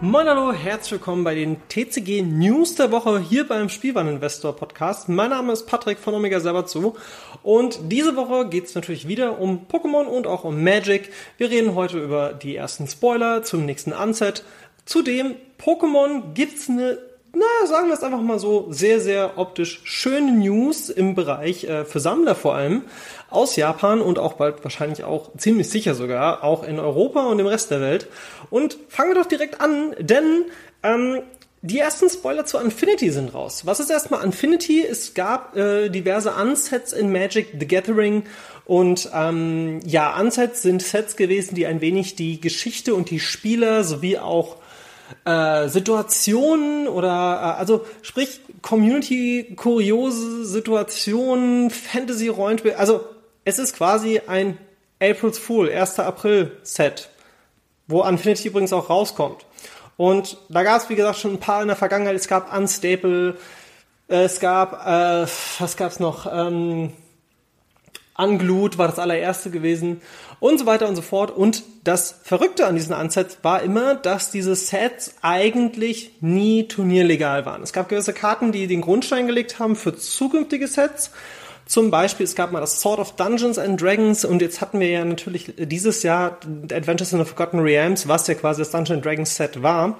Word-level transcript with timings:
Moin 0.00 0.28
hallo, 0.28 0.52
herzlich 0.52 0.92
willkommen 0.92 1.24
bei 1.24 1.34
den 1.34 1.56
TCG 1.68 2.22
News 2.22 2.76
der 2.76 2.92
Woche 2.92 3.18
hier 3.18 3.48
beim 3.48 3.68
Spielwareninvestor 3.68 4.54
Podcast. 4.54 5.08
Mein 5.08 5.30
Name 5.30 5.52
ist 5.52 5.66
Patrick 5.66 5.98
von 5.98 6.14
Omega 6.14 6.38
Sabatsu 6.38 6.94
und 7.42 7.80
diese 7.90 8.14
Woche 8.14 8.48
geht 8.48 8.66
es 8.66 8.76
natürlich 8.76 9.08
wieder 9.08 9.40
um 9.40 9.66
Pokémon 9.66 10.04
und 10.04 10.28
auch 10.28 10.44
um 10.44 10.62
Magic. 10.62 11.10
Wir 11.36 11.50
reden 11.50 11.74
heute 11.74 11.98
über 11.98 12.32
die 12.32 12.54
ersten 12.54 12.86
Spoiler 12.86 13.42
zum 13.42 13.66
nächsten 13.66 13.92
Unset. 13.92 14.44
Zudem 14.84 15.34
Pokémon 15.60 16.32
gibt's 16.32 16.70
eine 16.70 16.98
na, 17.34 17.66
sagen 17.66 17.88
wir 17.88 17.94
es 17.94 18.02
einfach 18.02 18.20
mal 18.20 18.38
so, 18.38 18.66
sehr, 18.70 19.00
sehr 19.00 19.38
optisch 19.38 19.80
schöne 19.84 20.32
News 20.32 20.88
im 20.88 21.14
Bereich 21.14 21.64
äh, 21.64 21.84
für 21.84 22.00
Sammler 22.00 22.34
vor 22.34 22.54
allem 22.54 22.82
aus 23.30 23.56
Japan 23.56 24.00
und 24.00 24.18
auch 24.18 24.34
bald 24.34 24.64
wahrscheinlich 24.64 25.04
auch 25.04 25.30
ziemlich 25.36 25.68
sicher 25.68 25.94
sogar 25.94 26.42
auch 26.42 26.64
in 26.64 26.78
Europa 26.78 27.26
und 27.26 27.38
im 27.38 27.46
Rest 27.46 27.70
der 27.70 27.80
Welt. 27.80 28.08
Und 28.50 28.78
fangen 28.88 29.10
wir 29.10 29.20
doch 29.20 29.28
direkt 29.28 29.60
an, 29.60 29.94
denn 29.98 30.46
ähm, 30.82 31.20
die 31.60 31.78
ersten 31.78 32.08
Spoiler 32.08 32.46
zu 32.46 32.58
Infinity 32.58 33.10
sind 33.10 33.34
raus. 33.34 33.66
Was 33.66 33.80
ist 33.80 33.90
erstmal 33.90 34.24
Infinity? 34.24 34.84
Es 34.84 35.14
gab 35.14 35.56
äh, 35.56 35.88
diverse 35.88 36.32
Unsets 36.32 36.92
in 36.92 37.10
Magic 37.10 37.56
the 37.58 37.66
Gathering 37.66 38.24
und 38.64 39.10
ähm, 39.12 39.80
ja, 39.84 40.18
Unsets 40.18 40.62
sind 40.62 40.82
Sets 40.82 41.16
gewesen, 41.16 41.54
die 41.56 41.66
ein 41.66 41.80
wenig 41.80 42.14
die 42.14 42.40
Geschichte 42.40 42.94
und 42.94 43.10
die 43.10 43.20
Spieler 43.20 43.82
sowie 43.82 44.18
auch 44.18 44.56
äh, 45.24 45.68
Situationen 45.68 46.88
oder 46.88 47.08
äh, 47.08 47.58
also 47.58 47.84
sprich 48.02 48.40
Community 48.62 49.54
kuriose 49.56 50.44
Situationen, 50.44 51.70
Fantasy 51.70 52.28
Rollenspiel, 52.28 52.74
also 52.74 53.04
es 53.44 53.58
ist 53.58 53.74
quasi 53.76 54.20
ein 54.26 54.58
April's 55.00 55.38
Fool, 55.38 55.70
1. 55.70 56.00
April 56.00 56.56
Set, 56.62 57.08
wo 57.86 58.02
Infinity 58.02 58.48
übrigens 58.48 58.72
auch 58.72 58.90
rauskommt. 58.90 59.46
Und 59.96 60.38
da 60.48 60.62
gab 60.62 60.80
es, 60.80 60.88
wie 60.88 60.94
gesagt, 60.94 61.18
schon 61.18 61.34
ein 61.34 61.40
paar 61.40 61.62
in 61.62 61.68
der 61.68 61.76
Vergangenheit. 61.76 62.14
Es 62.14 62.28
gab 62.28 62.56
Unstable, 62.56 63.36
es 64.06 64.38
gab, 64.40 64.86
äh, 64.86 65.26
was 65.58 65.76
gab's 65.76 65.98
noch? 65.98 66.32
Ähm, 66.32 66.92
Unglued 68.18 68.76
war 68.76 68.88
das 68.88 68.98
allererste 68.98 69.50
gewesen 69.50 70.02
und 70.40 70.58
so 70.58 70.66
weiter 70.66 70.88
und 70.88 70.96
so 70.96 71.02
fort. 71.02 71.30
Und 71.30 71.62
das 71.84 72.20
Verrückte 72.22 72.66
an 72.66 72.74
diesen 72.74 72.94
Unsets 72.94 73.38
war 73.42 73.62
immer, 73.62 73.94
dass 73.94 74.30
diese 74.30 74.54
Sets 74.54 75.14
eigentlich 75.22 76.12
nie 76.20 76.68
turnierlegal 76.68 77.46
waren. 77.46 77.62
Es 77.62 77.72
gab 77.72 77.88
gewisse 77.88 78.12
Karten, 78.12 78.52
die 78.52 78.66
den 78.66 78.80
Grundstein 78.80 79.26
gelegt 79.26 79.58
haben 79.58 79.76
für 79.76 79.96
zukünftige 79.96 80.66
Sets 80.66 81.12
zum 81.68 81.90
Beispiel, 81.90 82.24
es 82.24 82.34
gab 82.34 82.50
mal 82.50 82.60
das 82.60 82.80
Sword 82.80 82.98
of 82.98 83.12
Dungeons 83.16 83.58
and 83.58 83.78
Dragons 83.78 84.24
und 84.24 84.40
jetzt 84.40 84.62
hatten 84.62 84.80
wir 84.80 84.88
ja 84.88 85.04
natürlich 85.04 85.52
dieses 85.58 86.02
Jahr 86.02 86.38
Adventures 86.72 87.12
in 87.12 87.18
the 87.18 87.26
Forgotten 87.26 87.58
Realms, 87.58 88.08
was 88.08 88.26
ja 88.26 88.32
quasi 88.32 88.62
das 88.62 88.70
Dungeons 88.70 89.02
Dragons 89.02 89.36
Set 89.36 89.62
war. 89.62 89.98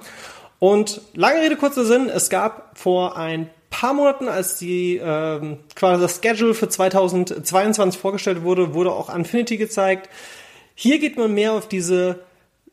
Und 0.57 0.99
lange 1.13 1.41
Rede, 1.41 1.57
kurzer 1.57 1.85
Sinn, 1.85 2.09
es 2.09 2.31
gab 2.31 2.75
vor 2.75 3.17
ein 3.17 3.51
paar 3.79 3.93
Monaten, 3.93 4.27
als 4.27 4.57
die 4.57 4.99
ähm, 5.01 5.57
quasi 5.73 6.01
das 6.01 6.19
Schedule 6.21 6.53
für 6.53 6.67
2022 6.67 7.99
vorgestellt 7.99 8.43
wurde, 8.43 8.73
wurde 8.73 8.91
auch 8.91 9.13
Infinity 9.13 9.55
gezeigt. 9.55 10.09
Hier 10.75 10.99
geht 10.99 11.15
man 11.15 11.33
mehr 11.33 11.53
auf 11.53 11.69
diese, 11.69 12.19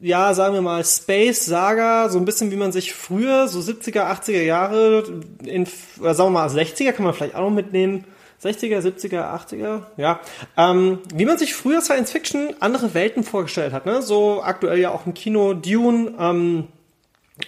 ja, 0.01 0.35
sagen 0.35 0.55
wir 0.55 0.63
mal, 0.63 0.85
Space 0.85 1.47
Saga, 1.47 2.09
so 2.09 2.19
ein 2.19 2.25
bisschen 2.25 2.51
wie 2.51 2.57
man 2.57 2.73
sich 2.73 2.93
früher, 2.93 3.47
so 3.47 3.61
70er, 3.61 4.03
80er 4.03 4.43
Jahre, 4.43 5.05
in, 5.45 5.67
sagen 5.67 6.19
wir 6.19 6.31
mal, 6.31 6.49
60er 6.49 6.91
kann 6.91 7.05
man 7.05 7.15
vielleicht 7.15 7.37
auch 7.37 7.43
noch 7.43 7.51
mitnehmen, 7.51 8.05
60er, 8.43 8.81
70er, 8.81 9.33
80er, 9.33 9.83
ja, 9.97 10.19
ähm, 10.57 10.99
wie 11.15 11.25
man 11.25 11.39
sich 11.39 11.55
früher 11.55 11.83
Science 11.83 12.11
Fiction 12.11 12.49
andere 12.59 12.95
Welten 12.95 13.23
vorgestellt 13.23 13.73
hat, 13.73 13.87
ne? 13.87 14.03
So 14.03 14.43
aktuell 14.43 14.81
ja 14.81 14.91
auch 14.91 15.07
im 15.07 15.15
Kino 15.15 15.55
Dune, 15.55 16.15
ähm, 16.19 16.67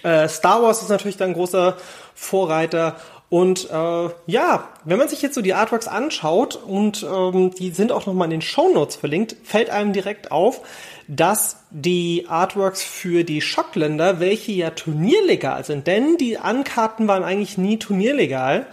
äh, 0.03 0.29
Star 0.29 0.63
Wars 0.63 0.81
ist 0.81 0.89
natürlich 0.89 1.17
dann 1.17 1.33
großer 1.33 1.75
Vorreiter 2.15 2.95
und 3.29 3.69
äh, 3.69 4.09
ja, 4.25 4.69
wenn 4.85 4.97
man 4.97 5.07
sich 5.07 5.21
jetzt 5.21 5.35
so 5.35 5.41
die 5.41 5.53
Artworks 5.53 5.87
anschaut 5.87 6.55
und 6.55 7.03
ähm, 7.03 7.51
die 7.53 7.69
sind 7.69 7.91
auch 7.91 8.07
nochmal 8.07 8.25
in 8.25 8.31
den 8.31 8.41
Show 8.41 8.69
Notes 8.73 8.95
verlinkt, 8.95 9.35
fällt 9.43 9.69
einem 9.69 9.93
direkt 9.93 10.31
auf, 10.31 10.61
dass 11.07 11.57
die 11.69 12.25
Artworks 12.27 12.83
für 12.83 13.23
die 13.23 13.41
Schockländer, 13.41 14.19
welche 14.19 14.51
ja 14.53 14.71
turnierlegal 14.71 15.63
sind, 15.63 15.85
denn 15.85 16.17
die 16.17 16.39
Ankarten 16.39 17.07
waren 17.07 17.23
eigentlich 17.23 17.59
nie 17.59 17.77
turnierlegal, 17.77 18.65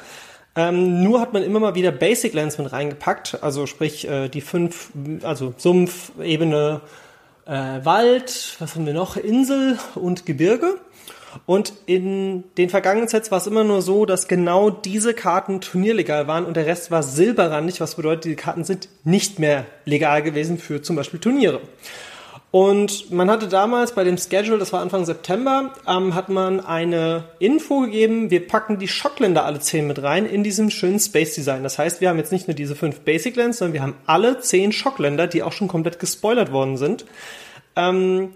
ähm, 0.57 1.03
nur 1.03 1.21
hat 1.21 1.35
man 1.35 1.43
immer 1.43 1.61
mal 1.61 1.75
wieder 1.75 1.93
Basic 1.93 2.33
Lands 2.33 2.57
mit 2.57 2.73
reingepackt, 2.73 3.43
also 3.43 3.67
sprich 3.67 4.09
äh, 4.09 4.29
die 4.31 4.41
fünf, 4.41 4.91
also 5.23 5.53
Sumpf, 5.59 6.13
Ebene, 6.19 6.81
äh, 7.45 7.85
Wald, 7.85 8.57
was 8.59 8.75
haben 8.75 8.87
wir 8.87 8.95
noch, 8.95 9.19
Insel 9.19 9.79
und 9.95 10.25
Gebirge. 10.25 10.79
Und 11.45 11.73
in 11.87 12.45
den 12.57 12.71
vergangenen 12.71 13.09
Sets 13.09 13.31
war 13.31 13.39
es 13.39 13.47
immer 13.47 13.65
nur 13.65 13.83
so, 13.83 14.07
dass 14.07 14.29
genau 14.29 14.71
diese 14.71 15.13
Karten 15.13 15.61
turnierlegal 15.61 16.27
waren 16.27 16.45
und 16.45 16.57
der 16.57 16.67
Rest 16.67 16.91
war 16.91 17.03
silberrandig, 17.03 17.81
was 17.81 17.97
bedeutet, 17.97 18.25
die 18.25 18.37
Karten 18.37 18.65
sind 18.65 18.89
nicht 19.05 19.39
mehr 19.39 19.67
legal 19.85 20.23
gewesen 20.23 20.59
für 20.59 20.83
zum 20.83 20.97
Beispiel 20.97 21.21
Turniere. 21.21 21.61
Und 22.53 23.11
man 23.11 23.29
hatte 23.29 23.49
damals 23.49 23.93
bei 23.93 24.03
dem 24.03 24.17
Schedule, 24.17 24.57
das 24.57 24.73
war 24.73 24.81
Anfang 24.81 25.05
September, 25.05 25.75
ähm, 25.87 26.15
hat 26.15 26.29
man 26.29 26.61
eine 26.61 27.25
Info 27.39 27.81
gegeben, 27.81 28.31
wir 28.31 28.47
packen 28.47 28.79
die 28.79 28.89
Schockländer 28.89 29.45
alle 29.45 29.59
zehn 29.59 29.87
mit 29.87 30.03
rein 30.03 30.25
in 30.25 30.43
diesem 30.43 30.71
schönen 30.71 30.99
Space 30.99 31.35
Design. 31.35 31.65
Das 31.65 31.79
heißt, 31.79 32.01
wir 32.01 32.09
haben 32.09 32.17
jetzt 32.17 32.33
nicht 32.33 32.49
nur 32.49 32.55
diese 32.55 32.75
fünf 32.75 33.01
Basic 33.01 33.37
Lands, 33.37 33.59
sondern 33.59 33.75
wir 33.75 33.83
haben 33.83 33.97
alle 34.07 34.41
zehn 34.41 34.73
Schockländer, 34.73 35.27
die 35.27 35.43
auch 35.43 35.53
schon 35.53 35.69
komplett 35.69 35.99
gespoilert 35.99 36.51
worden 36.51 36.79
sind. 36.79 37.05
Ähm, 37.75 38.31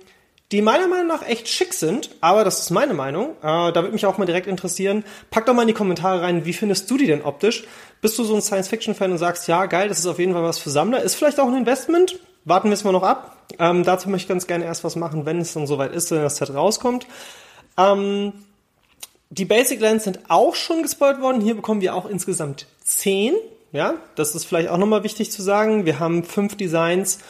die 0.53 0.63
meiner 0.63 0.89
Meinung 0.89 1.07
nach 1.07 1.27
echt 1.27 1.49
schick 1.49 1.75
sind, 1.75 2.11
aber 2.21 2.43
das 2.43 2.61
ist 2.61 2.71
meine 2.71 2.95
Meinung. 2.95 3.37
Äh, 3.41 3.73
da 3.73 3.77
würde 3.77 3.93
mich 3.93 4.07
auch 4.07 4.19
mal 4.19 4.27
direkt 4.27 4.49
interessieren. 4.49 5.05
Pack 5.31 5.47
doch 5.47 5.55
mal 5.55 5.63
in 5.63 5.69
die 5.69 5.75
Kommentare 5.75 6.23
rein, 6.23 6.45
wie 6.45 6.53
findest 6.53 6.91
du 6.91 6.97
die 6.97 7.07
denn 7.07 7.23
optisch? 7.23 7.65
Bist 8.01 8.19
du 8.19 8.25
so 8.25 8.35
ein 8.35 8.43
Science-Fiction-Fan 8.43 9.13
und 9.13 9.19
sagst, 9.19 9.47
ja, 9.47 9.67
geil, 9.67 9.89
das 9.89 10.01
ist 10.01 10.07
auf 10.07 10.19
jeden 10.19 10.33
Fall 10.33 10.43
was 10.43 10.59
für 10.59 10.71
Sammler. 10.71 11.03
Ist 11.03 11.15
vielleicht 11.15 11.39
auch 11.39 11.47
ein 11.47 11.57
Investment? 11.57 12.19
Warten 12.45 12.69
wir 12.69 12.75
es 12.75 12.85
mal 12.85 12.93
noch 12.93 13.03
ab. 13.03 13.37
Ähm, 13.59 13.85
dazu 13.85 14.09
möchte 14.09 14.25
ich 14.25 14.29
ganz 14.29 14.47
gerne 14.47 14.65
erst 14.65 14.83
was 14.83 14.97
machen, 14.97 15.27
wenn 15.27 15.41
es 15.41 15.53
dann 15.53 15.67
soweit 15.67 15.93
ist, 15.93 16.11
wenn 16.11 16.23
das 16.23 16.37
Set 16.37 16.53
rauskommt. 16.53 17.07
Ähm, 17.77 18.33
die 19.29 19.45
Basic 19.45 19.81
Lands 19.81 20.05
sind 20.05 20.19
auch 20.29 20.57
schon 20.57 20.83
gespoilt 20.83 21.21
worden. 21.21 21.41
Hier 21.41 21.55
bekommen 21.55 21.81
wir 21.81 21.95
auch 21.95 22.07
insgesamt 22.07 22.67
zehn. 22.83 23.35
Ja, 23.73 23.95
das 24.17 24.35
ist 24.35 24.47
vielleicht 24.47 24.69
auch 24.69 24.79
nochmal 24.79 25.05
wichtig 25.05 25.31
zu 25.31 25.43
sagen. 25.43 25.85
Wir 25.85 26.01
haben 26.01 26.25
fünf 26.25 26.57
Designs. 26.57 27.21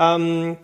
Ähm, 0.00 0.56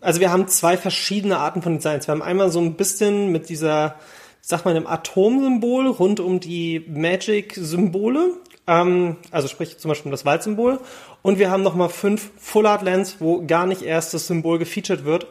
also 0.00 0.20
wir 0.20 0.30
haben 0.30 0.48
zwei 0.48 0.76
verschiedene 0.76 1.38
Arten 1.38 1.62
von 1.62 1.76
Designs. 1.76 2.06
Wir 2.06 2.12
haben 2.12 2.22
einmal 2.22 2.50
so 2.50 2.60
ein 2.60 2.74
bisschen 2.74 3.32
mit 3.32 3.48
dieser, 3.48 3.96
sag 4.40 4.64
mal, 4.64 4.74
einem 4.74 4.86
Atomsymbol 4.86 5.88
rund 5.88 6.20
um 6.20 6.40
die 6.40 6.84
Magic-Symbole. 6.88 8.34
Ähm, 8.66 9.16
also 9.30 9.48
sprich 9.48 9.78
zum 9.78 9.88
Beispiel 9.88 10.10
das 10.10 10.24
Waldsymbol. 10.24 10.80
Und 11.22 11.38
wir 11.38 11.50
haben 11.50 11.62
nochmal 11.62 11.88
fünf 11.88 12.30
Full 12.38 12.66
Art 12.66 12.82
Lands, 12.82 13.16
wo 13.18 13.44
gar 13.46 13.66
nicht 13.66 13.82
erst 13.82 14.14
das 14.14 14.26
Symbol 14.26 14.58
gefeatured 14.58 15.04
wird. 15.04 15.26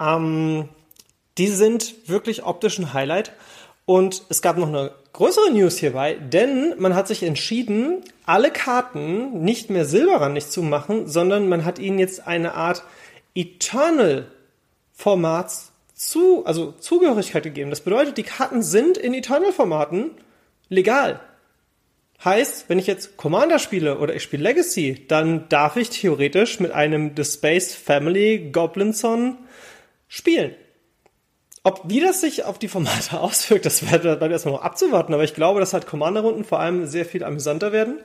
Ähm, 0.00 0.68
die 1.36 1.48
sind 1.48 2.08
wirklich 2.08 2.44
optisch 2.44 2.78
ein 2.78 2.92
Highlight. 2.92 3.32
Und 3.84 4.24
es 4.28 4.42
gab 4.42 4.58
noch 4.58 4.68
eine 4.68 4.92
größere 5.14 5.50
News 5.50 5.78
hierbei, 5.78 6.14
denn 6.14 6.74
man 6.78 6.94
hat 6.94 7.08
sich 7.08 7.22
entschieden, 7.22 8.02
alle 8.26 8.50
Karten 8.50 9.42
nicht 9.42 9.70
mehr 9.70 9.86
silberrandig 9.86 10.48
zu 10.48 10.62
machen, 10.62 11.08
sondern 11.08 11.48
man 11.48 11.64
hat 11.64 11.78
ihnen 11.78 11.98
jetzt 11.98 12.26
eine 12.26 12.52
Art 12.52 12.84
Eternal-Formats 13.34 15.72
zu, 15.94 16.46
also 16.46 16.72
Zugehörigkeit 16.72 17.42
gegeben. 17.42 17.70
Das 17.70 17.80
bedeutet, 17.80 18.18
die 18.18 18.22
Karten 18.22 18.62
sind 18.62 18.96
in 18.96 19.14
Eternal-Formaten 19.14 20.12
legal. 20.68 21.20
Heißt, 22.24 22.68
wenn 22.68 22.78
ich 22.78 22.86
jetzt 22.86 23.16
Commander 23.16 23.58
spiele 23.58 23.98
oder 23.98 24.14
ich 24.14 24.22
spiele 24.22 24.42
Legacy, 24.42 25.06
dann 25.06 25.48
darf 25.48 25.76
ich 25.76 25.90
theoretisch 25.90 26.58
mit 26.58 26.72
einem 26.72 27.12
The 27.16 27.24
Space 27.24 27.74
Family 27.74 28.50
Goblinson 28.50 29.38
spielen. 30.08 30.54
Ob 31.64 31.82
wie 31.84 32.00
das 32.00 32.20
sich 32.20 32.44
auf 32.44 32.58
die 32.58 32.68
Formate 32.68 33.18
auswirkt, 33.20 33.66
das 33.66 33.80
bleibt 33.80 34.04
erstmal 34.04 34.54
noch 34.54 34.62
abzuwarten, 34.62 35.14
aber 35.14 35.24
ich 35.24 35.34
glaube, 35.34 35.60
dass 35.60 35.72
halt 35.72 35.86
Commander-Runden 35.86 36.44
vor 36.44 36.60
allem 36.60 36.86
sehr 36.86 37.04
viel 37.04 37.24
amüsanter 37.24 37.72
werden. 37.72 37.98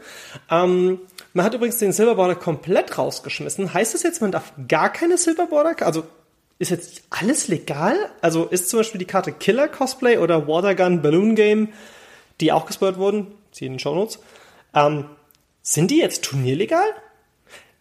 Ähm, 0.50 1.00
man 1.34 1.46
hat 1.46 1.54
übrigens 1.54 1.80
den 1.80 1.94
Silver 1.94 2.16
Border 2.16 2.36
komplett 2.36 2.98
rausgeschmissen. 2.98 3.74
Heißt 3.74 3.94
das 3.94 4.04
jetzt, 4.04 4.22
man 4.22 4.32
darf 4.32 4.54
gar 4.68 4.92
keine 4.92 5.18
Silver 5.18 5.48
Border? 5.48 5.76
Also 5.86 6.04
ist 6.60 6.72
jetzt 6.72 7.04
alles 7.10 7.48
legal? 7.48 7.96
Also 8.22 8.46
ist 8.46 8.70
zum 8.70 8.80
Beispiel 8.80 9.00
die 9.00 9.06
Karte 9.06 9.32
Killer 9.32 9.68
Cosplay 9.68 10.18
oder 10.18 10.48
Watergun 10.48 11.02
Balloon 11.02 11.36
Game, 11.36 11.70
die 12.40 12.52
auch 12.52 12.66
gespoilt 12.66 12.98
wurden, 12.98 13.28
sie 13.52 13.66
in 13.66 13.74
den 13.74 13.80
Show 13.80 13.96
Notes, 13.96 14.20
ähm, 14.74 15.06
sind 15.62 15.92
die 15.92 16.00
jetzt 16.00 16.24
turnierlegal? 16.24 16.86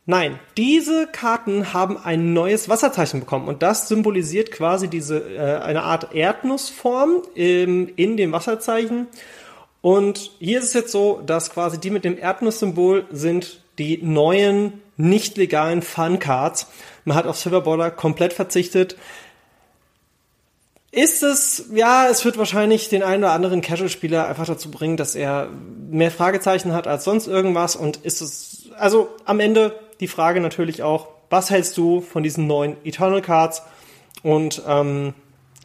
Nein, 0.05 0.41
diese 0.57 1.07
Karten 1.07 1.73
haben 1.73 1.97
ein 1.97 2.33
neues 2.33 2.69
Wasserzeichen 2.69 3.21
bekommen 3.21 3.47
und 3.47 3.63
das 3.63 3.87
symbolisiert 3.87 4.51
quasi 4.51 4.89
diese 4.89 5.19
äh, 5.19 5.61
eine 5.61 5.85
Art 5.85 6.13
Erdnussform 6.13 7.23
im, 7.35 7.93
in 7.95 8.17
dem 8.17 8.33
Wasserzeichen 8.33 9.07
und 9.83 10.31
hier 10.39 10.61
ist 10.61 10.67
es 10.67 10.73
jetzt 10.75 10.93
so, 10.93 11.21
dass 11.27 11.51
quasi 11.51 11.79
die 11.79 11.91
mit 11.91 12.05
dem 12.05 12.17
Erdnusssymbol 12.17 13.07
sind 13.11 13.61
die 13.79 13.99
neuen, 14.01 14.81
nicht 14.97 15.37
legalen 15.37 15.83
Fun-Cards. 15.83 16.69
Man 17.05 17.17
hat 17.17 17.27
auf 17.27 17.37
Silverborder 17.37 17.91
komplett 17.91 18.33
verzichtet. 18.33 18.97
Ist 20.93 21.23
es, 21.23 21.65
ja, 21.75 22.07
es 22.09 22.25
wird 22.25 22.39
wahrscheinlich 22.39 22.91
den 22.91 23.03
einen 23.03 23.25
oder 23.25 23.33
anderen 23.33 23.61
Casual-Spieler 23.61 24.29
einfach 24.29 24.47
dazu 24.47 24.71
bringen, 24.71 24.97
dass 24.97 25.17
er 25.17 25.49
mehr 25.91 26.11
Fragezeichen 26.11 26.75
hat 26.75 26.87
als 26.87 27.05
sonst 27.05 27.27
irgendwas. 27.27 27.75
Und 27.75 27.97
ist 27.97 28.21
es, 28.21 28.69
also 28.79 29.09
am 29.25 29.41
Ende 29.41 29.75
die 30.03 30.09
Frage 30.09 30.41
natürlich 30.41 30.83
auch, 30.83 31.09
was 31.31 31.49
hältst 31.49 31.79
du 31.79 32.03
von 32.03 32.23
diesen 32.23 32.47
neuen 32.47 32.77
Eternal 32.85 33.23
Cards? 33.23 33.63
Und 34.23 34.63
ähm, 34.69 35.15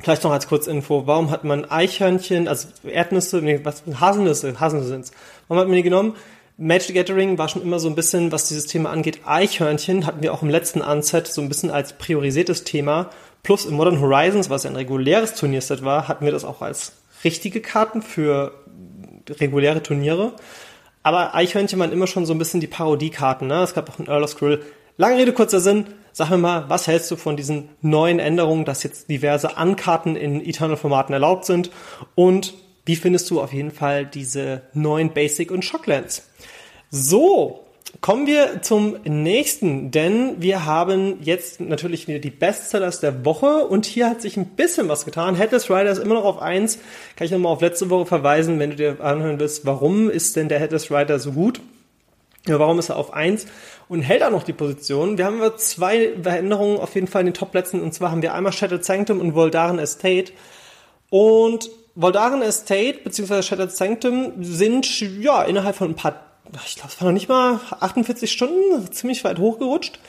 Vielleicht 0.01 0.23
noch 0.23 0.31
als 0.31 0.47
Kurzinfo, 0.47 1.07
warum 1.07 1.31
hat 1.31 1.43
man 1.43 1.65
Eichhörnchen, 1.65 2.47
also 2.47 2.67
Erdnüsse, 2.83 3.41
nee, 3.41 3.61
was, 3.63 3.83
Haselnüsse, 3.99 4.59
Haselnüsse 4.59 4.89
sind's. 4.89 5.11
Warum 5.47 5.59
hat 5.59 5.67
man 5.67 5.75
die 5.75 5.81
genommen? 5.81 6.15
Magic 6.57 6.95
Gathering 6.95 7.37
war 7.39 7.49
schon 7.49 7.63
immer 7.63 7.79
so 7.79 7.87
ein 7.87 7.95
bisschen, 7.95 8.31
was 8.31 8.47
dieses 8.47 8.67
Thema 8.67 8.91
angeht, 8.91 9.21
Eichhörnchen 9.25 10.05
hatten 10.05 10.21
wir 10.21 10.33
auch 10.33 10.43
im 10.43 10.49
letzten 10.49 10.81
Unset 10.81 11.27
so 11.27 11.41
ein 11.41 11.49
bisschen 11.49 11.71
als 11.71 11.93
priorisiertes 11.93 12.63
Thema. 12.63 13.09
Plus 13.41 13.65
im 13.65 13.73
Modern 13.73 13.99
Horizons, 13.99 14.51
was 14.51 14.67
ein 14.67 14.75
reguläres 14.75 15.33
Turnierset 15.33 15.83
war, 15.83 16.07
hatten 16.07 16.25
wir 16.25 16.31
das 16.31 16.45
auch 16.45 16.61
als 16.61 16.93
richtige 17.23 17.61
Karten 17.61 18.03
für 18.03 18.53
reguläre 19.29 19.81
Turniere. 19.81 20.33
Aber 21.07 21.33
Eichhörnchen 21.33 21.79
waren 21.79 21.93
immer 21.93 22.05
schon 22.05 22.25
so 22.25 22.33
ein 22.33 22.37
bisschen 22.37 22.59
die 22.59 22.67
Parodiekarten. 22.67 23.47
Ne? 23.47 23.61
Es 23.63 23.73
gab 23.73 23.89
auch 23.89 23.97
ein 23.97 24.07
Earl 24.07 24.23
of 24.23 24.31
Skrill. 24.31 24.61
Lange 24.97 25.15
Rede, 25.15 25.31
kurzer 25.31 25.61
Sinn. 25.61 25.85
Sag 26.11 26.29
mir 26.31 26.37
mal, 26.37 26.65
was 26.67 26.85
hältst 26.85 27.09
du 27.09 27.15
von 27.15 27.37
diesen 27.37 27.69
neuen 27.81 28.19
Änderungen, 28.19 28.65
dass 28.65 28.83
jetzt 28.83 29.09
diverse 29.09 29.55
Ankarten 29.55 30.17
in 30.17 30.45
Eternal-Formaten 30.45 31.13
erlaubt 31.13 31.45
sind? 31.45 31.71
Und 32.15 32.55
wie 32.83 32.97
findest 32.97 33.29
du 33.29 33.39
auf 33.39 33.53
jeden 33.53 33.71
Fall 33.71 34.05
diese 34.05 34.63
neuen 34.73 35.13
Basic- 35.13 35.49
und 35.49 35.63
Shocklands? 35.63 36.27
So, 36.89 37.66
kommen 38.01 38.27
wir 38.27 38.61
zum 38.61 38.97
nächsten, 39.05 39.91
denn 39.91 40.41
wir 40.41 40.65
haben 40.65 41.17
jetzt 41.21 41.61
natürlich 41.61 42.07
wieder 42.07 42.19
die 42.19 42.29
Bestsellers 42.29 42.99
der 42.99 43.25
Woche 43.25 43.67
und 43.67 43.85
hier 43.85 44.09
hat 44.09 44.21
sich 44.21 44.37
ein 44.37 44.45
bisschen 44.45 44.87
was 44.89 45.05
getan. 45.05 45.35
Headless 45.35 45.69
Rider 45.69 45.91
ist 45.91 45.99
immer 45.99 46.15
noch 46.15 46.25
auf 46.25 46.41
eins. 46.41 46.79
Kann 47.15 47.25
ich 47.25 47.31
nochmal 47.31 47.53
auf 47.53 47.61
letzte 47.61 47.89
Woche 47.89 48.05
verweisen, 48.05 48.59
wenn 48.59 48.71
du 48.71 48.75
dir 48.75 49.01
anhören 49.01 49.39
willst, 49.39 49.65
warum 49.65 50.09
ist 50.09 50.35
denn 50.35 50.49
der 50.49 50.59
Headless 50.59 50.91
Rider 50.91 51.19
so 51.19 51.31
gut? 51.31 51.61
Ja, 52.47 52.59
warum 52.59 52.79
ist 52.79 52.89
er 52.89 52.97
auf 52.97 53.13
eins? 53.13 53.47
und 53.89 54.01
hält 54.01 54.23
auch 54.23 54.31
noch 54.31 54.43
die 54.43 54.53
Position. 54.53 55.17
Wir 55.17 55.25
haben 55.25 55.41
aber 55.41 55.57
zwei 55.57 56.13
Veränderungen 56.21 56.79
auf 56.79 56.95
jeden 56.95 57.07
Fall 57.07 57.21
in 57.21 57.27
den 57.27 57.33
Top-Plätzen 57.33 57.81
und 57.81 57.93
zwar 57.93 58.11
haben 58.11 58.21
wir 58.21 58.33
einmal 58.33 58.51
Shattered 58.51 58.83
Sanctum 58.83 59.19
und 59.19 59.33
Voldaren 59.33 59.79
Estate. 59.79 60.33
Und 61.09 61.69
Voldaren 61.95 62.41
Estate 62.41 62.99
bzw. 63.03 63.41
Shattered 63.41 63.71
Sanctum 63.71 64.43
sind 64.43 64.99
ja 64.99 65.43
innerhalb 65.43 65.75
von 65.75 65.91
ein 65.91 65.95
paar, 65.95 66.26
ich 66.65 66.75
glaube, 66.75 66.89
es 66.89 67.01
war 67.01 67.07
noch 67.07 67.13
nicht 67.13 67.29
mal 67.29 67.59
48 67.79 68.31
Stunden, 68.31 68.91
ziemlich 68.91 69.23
weit 69.23 69.39
hochgerutscht. 69.39 69.99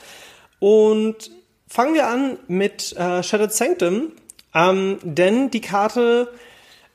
Und 0.59 1.31
fangen 1.67 1.93
wir 1.93 2.07
an 2.07 2.37
mit 2.47 2.95
äh, 2.97 3.23
Shattered 3.23 3.53
Sanctum, 3.53 4.11
ähm, 4.53 4.99
denn 5.03 5.51
die 5.51 5.61
Karte 5.61 6.31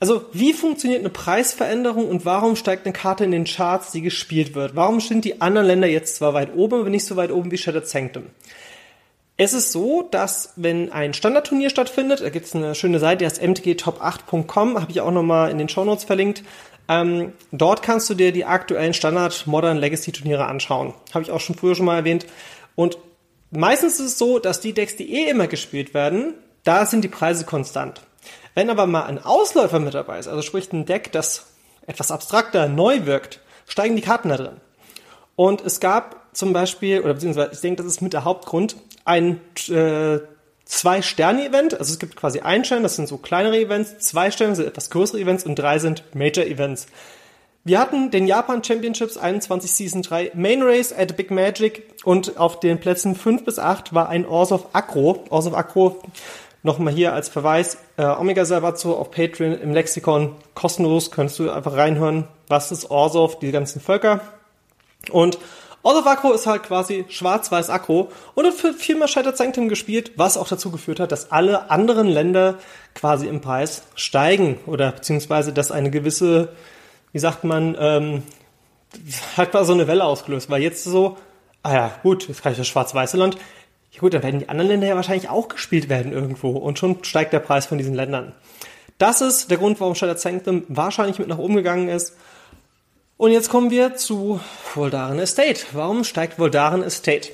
Also, 0.01 0.27
wie 0.33 0.53
funktioniert 0.53 1.01
eine 1.01 1.09
Preisveränderung 1.11 2.09
und 2.09 2.25
warum 2.25 2.57
steigt 2.57 2.85
eine 2.85 2.93
Karte 2.93 3.25
in 3.25 3.31
den 3.31 3.45
Charts, 3.45 3.93
die 3.93 4.03
gespielt 4.03 4.55
wird? 4.55 4.77
Warum 4.77 5.01
sind 5.01 5.25
die 5.25 5.41
anderen 5.41 5.67
Länder 5.67 5.87
jetzt 5.87 6.17
zwar 6.17 6.35
weit 6.35 6.55
oben, 6.55 6.81
aber 6.81 6.91
nicht 6.91 7.07
so 7.07 7.17
weit 7.17 7.31
oben 7.31 7.51
wie 7.51 7.59
Shattered 7.59 7.89
Sanctum? 7.89 8.25
Es 9.37 9.53
ist 9.53 9.73
so, 9.73 10.03
dass 10.03 10.53
wenn 10.57 10.93
ein 10.93 11.13
Standardturnier 11.13 11.71
stattfindet, 11.71 12.21
da 12.21 12.29
gibt 12.29 12.47
es 12.47 12.55
eine 12.55 12.75
schöne 12.75 13.01
Seite, 13.01 13.19
die 13.19 13.25
heißt 13.27 13.43
mtgtop8.com, 13.43 14.81
habe 14.81 14.91
ich 14.91 15.01
auch 15.01 15.11
nochmal 15.11 15.51
in 15.51 15.59
den 15.59 15.69
Shownotes 15.69 16.05
verlinkt. 16.05 16.45
Ähm, 16.89 17.33
dort 17.51 17.83
kannst 17.83 18.11
du 18.11 18.15
dir 18.15 18.33
die 18.33 18.45
aktuellen 18.45 18.95
Standard 18.95 19.47
Modern 19.47 19.79
Legacy 19.79 20.13
Turniere 20.13 20.47
anschauen. 20.47 20.95
Habe 21.13 21.25
ich 21.25 21.31
auch 21.31 21.41
schon 21.41 21.57
früher 21.57 21.75
schon 21.75 21.87
mal 21.87 21.97
erwähnt. 21.97 22.27
Und 22.75 22.99
meistens 23.51 23.95
ist 23.95 24.07
es 24.07 24.19
so, 24.19 24.39
dass 24.39 24.61
die 24.61 24.75
Decks, 24.75 24.97
die 24.97 25.13
eh 25.15 25.31
immer 25.31 25.47
gespielt 25.47 25.95
werden, 25.95 26.35
da 26.63 26.87
sind 26.87 27.03
die 27.03 27.09
Preise 27.09 27.45
konstant. 27.45 28.03
Wenn 28.55 28.71
aber 28.71 28.87
mal 28.87 29.05
ein 29.05 29.23
Ausläufer 29.23 29.81
mit 29.81 29.95
dabei 29.95 30.19
ist, 30.19 30.29
also 30.29 30.43
sprich 30.43 30.73
ein 30.73 30.87
Deck, 30.87 31.13
das 31.13 31.47
etwas 31.87 32.11
abstrakter, 32.11 32.69
neu 32.69 33.07
wirkt, 33.07 33.41
steigen 33.67 33.97
die 33.97 34.03
Karten 34.03 34.29
da 34.29 34.37
drin. 34.37 34.61
Und 35.37 35.61
es 35.63 35.81
gab 35.81 36.25
zum 36.33 36.53
Beispiel, 36.53 37.01
oder 37.01 37.15
beziehungsweise 37.15 37.51
ich 37.53 37.61
denke, 37.61 37.83
das 37.83 37.93
ist 37.93 38.03
mit 38.03 38.13
der 38.13 38.25
Hauptgrund, 38.25 38.77
ein 39.05 39.41
äh, 39.69 40.19
Zwei-Sterne-Event. 40.65 41.79
Also 41.79 41.93
es 41.93 41.99
gibt 41.99 42.17
quasi 42.17 42.41
ein 42.41 42.65
Stern, 42.65 42.83
das 42.83 42.97
sind 42.97 43.09
so 43.09 43.19
kleinere 43.19 43.59
Events, 43.59 43.99
zwei 43.99 44.31
Sterne 44.31 44.57
sind 44.57 44.67
etwas 44.67 44.91
größere 44.91 45.21
Events 45.21 45.45
und 45.45 45.57
drei 45.57 45.79
sind 45.79 46.05
Major-Events. 46.15 46.87
Wir 47.67 47.79
hatten 47.79 48.11
den 48.11 48.27
Japan 48.27 48.63
Championships 48.63 49.17
21 49.17 49.73
Season 49.73 50.03
3 50.03 50.33
Main 50.35 50.63
Race 50.63 50.93
at 50.93 51.17
Big 51.17 51.31
Magic 51.31 51.95
und 52.05 52.37
auf 52.37 52.61
den 52.61 52.79
Plätzen 52.79 53.15
5 53.15 53.45
bis 53.45 53.59
8 53.59 53.95
war 53.95 54.11
ein 54.11 54.27
Ors 54.27 54.53
of 54.53 54.67
Acro. 54.75 55.25
Ors 55.31 55.47
of 55.47 55.55
Acro, 55.55 56.03
nochmal 56.63 56.93
hier 56.93 57.15
als 57.15 57.31
Verweis, 57.31 57.79
äh, 57.97 58.05
Omega 58.05 58.45
Salvatio 58.45 58.93
auf 58.93 59.11
Patreon 59.11 59.59
im 59.59 59.73
Lexikon 59.73 60.37
kostenlos, 60.55 61.11
könntest 61.11 61.39
du 61.39 61.51
einfach 61.51 61.75
reinhören, 61.75 62.29
was 62.49 62.71
ist 62.71 62.91
Orsov, 62.91 63.39
die 63.39 63.51
ganzen 63.51 63.81
Völker. 63.81 64.21
Und 65.11 65.39
Orsov 65.85 66.07
Akro 66.07 66.33
ist 66.33 66.47
halt 66.47 66.63
quasi 66.63 67.05
schwarz-weiß 67.11 67.69
Akro 67.69 68.11
und 68.35 68.47
hat 68.47 68.55
viermal 68.55 69.07
Shattered 69.07 69.37
Sanctum 69.37 69.69
gespielt, 69.69 70.13
was 70.17 70.39
auch 70.39 70.49
dazu 70.49 70.71
geführt 70.71 70.99
hat, 70.99 71.13
dass 71.13 71.31
alle 71.31 71.71
anderen 71.71 72.09
Länder 72.09 72.59
quasi 72.95 73.29
im 73.29 73.43
Preis 73.43 73.83
steigen 73.95 74.59
oder 74.65 74.93
beziehungsweise 74.93 75.53
dass 75.53 75.71
eine 75.71 75.91
gewisse, 75.91 76.49
wie 77.13 77.19
sagt 77.19 77.45
man, 77.45 77.77
ähm, 77.79 78.23
hat 79.37 79.51
quasi 79.51 79.67
so 79.67 79.75
eine 79.75 79.87
Welle 79.87 80.05
ausgelöst, 80.05 80.49
weil 80.49 80.63
jetzt 80.63 80.85
so, 80.85 81.19
ah 81.63 81.75
ja, 81.75 81.91
gut, 82.03 82.29
jetzt 82.29 82.43
kann 82.43 82.53
ich 82.53 82.59
das 82.59 82.67
schwarz-weiße 82.67 83.19
Land, 83.19 83.37
ja 83.93 84.01
gut, 84.01 84.15
dann 84.15 84.23
werden 84.23 84.41
die 84.41 84.49
anderen 84.49 84.71
Länder 84.71 84.87
ja 84.87 84.97
wahrscheinlich 84.97 85.29
auch 85.29 85.49
gespielt 85.49 85.91
werden 85.91 86.13
irgendwo 86.13 86.53
und 86.53 86.79
schon 86.79 87.05
steigt 87.05 87.35
der 87.35 87.41
Preis 87.41 87.67
von 87.67 87.77
diesen 87.77 87.95
Ländern. 87.95 88.33
Das 88.97 89.21
ist 89.21 89.51
der 89.51 89.59
Grund, 89.59 89.79
warum 89.81 89.95
Shattered 89.95 90.19
Sanctum 90.19 90.63
wahrscheinlich 90.69 91.19
mit 91.19 91.29
nach 91.29 91.37
oben 91.37 91.57
gegangen 91.57 91.89
ist. 91.89 92.17
Und 93.17 93.31
jetzt 93.31 93.49
kommen 93.49 93.71
wir 93.71 93.95
zu 93.95 94.41
Voldaren 94.75 95.21
Estate. 95.21 95.61
Warum 95.73 96.03
steigt 96.03 96.39
Voldaren 96.39 96.83
Estate? 96.83 97.31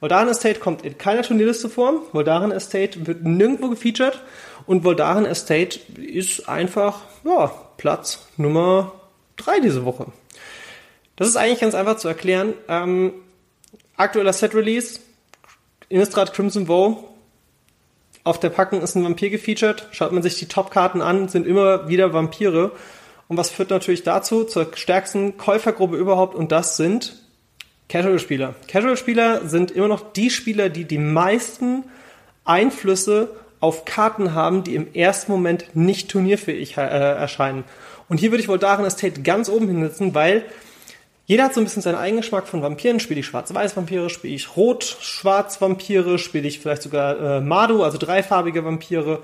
Voldaren 0.00 0.28
Estate 0.28 0.58
kommt 0.58 0.84
in 0.84 0.98
keiner 0.98 1.22
Turnierliste 1.22 1.68
vor. 1.68 2.02
Voldaren 2.12 2.50
Estate 2.50 3.06
wird 3.06 3.22
nirgendwo 3.22 3.68
gefeatured. 3.68 4.20
Und 4.66 4.82
Voldaren 4.82 5.24
Estate 5.24 5.78
ist 5.96 6.48
einfach, 6.48 7.02
ja, 7.24 7.52
Platz 7.76 8.26
Nummer 8.36 8.92
drei 9.36 9.60
diese 9.60 9.84
Woche. 9.84 10.06
Das 11.14 11.28
ist 11.28 11.36
eigentlich 11.36 11.60
ganz 11.60 11.76
einfach 11.76 11.98
zu 11.98 12.08
erklären. 12.08 12.54
Ähm, 12.68 13.12
aktueller 13.96 14.32
Set 14.32 14.56
Release. 14.56 14.98
Innistrad 15.88 16.32
Crimson 16.32 16.66
Vow. 16.66 17.04
Auf 18.24 18.40
der 18.40 18.50
Packung 18.50 18.82
ist 18.82 18.96
ein 18.96 19.04
Vampir 19.04 19.30
gefeatured. 19.30 19.86
Schaut 19.92 20.10
man 20.10 20.22
sich 20.22 20.36
die 20.36 20.46
Top-Karten 20.46 21.00
an, 21.00 21.28
sind 21.28 21.46
immer 21.46 21.88
wieder 21.88 22.12
Vampire. 22.12 22.72
Und 23.32 23.38
was 23.38 23.48
führt 23.48 23.70
natürlich 23.70 24.02
dazu? 24.02 24.44
Zur 24.44 24.72
stärksten 24.74 25.38
Käufergruppe 25.38 25.96
überhaupt 25.96 26.34
und 26.34 26.52
das 26.52 26.76
sind 26.76 27.14
Casual-Spieler. 27.88 28.54
Casual-Spieler 28.68 29.48
sind 29.48 29.70
immer 29.70 29.88
noch 29.88 30.12
die 30.12 30.28
Spieler, 30.28 30.68
die 30.68 30.84
die 30.84 30.98
meisten 30.98 31.84
Einflüsse 32.44 33.30
auf 33.58 33.86
Karten 33.86 34.34
haben, 34.34 34.64
die 34.64 34.74
im 34.74 34.92
ersten 34.92 35.32
Moment 35.32 35.74
nicht 35.74 36.10
turnierfähig 36.10 36.76
äh, 36.76 36.82
erscheinen. 36.82 37.64
Und 38.10 38.18
hier 38.18 38.32
würde 38.32 38.42
ich 38.42 38.48
wohl 38.48 38.58
darin 38.58 38.84
Estate 38.84 39.22
ganz 39.22 39.48
oben 39.48 39.66
hinsetzen, 39.66 40.14
weil 40.14 40.44
jeder 41.24 41.44
hat 41.44 41.54
so 41.54 41.62
ein 41.62 41.64
bisschen 41.64 41.80
seinen 41.80 41.94
eigenen 41.94 42.20
Geschmack 42.20 42.46
von 42.46 42.60
Vampiren. 42.60 43.00
Spiele 43.00 43.20
ich 43.20 43.26
Schwarz-Weiß-Vampire, 43.26 44.10
spiele 44.10 44.34
ich 44.34 44.58
Rot-Schwarz-Vampire, 44.58 46.18
spiele 46.18 46.46
ich 46.46 46.60
vielleicht 46.60 46.82
sogar 46.82 47.38
äh, 47.38 47.40
Madu, 47.40 47.82
also 47.82 47.96
dreifarbige 47.96 48.62
Vampire. 48.62 49.22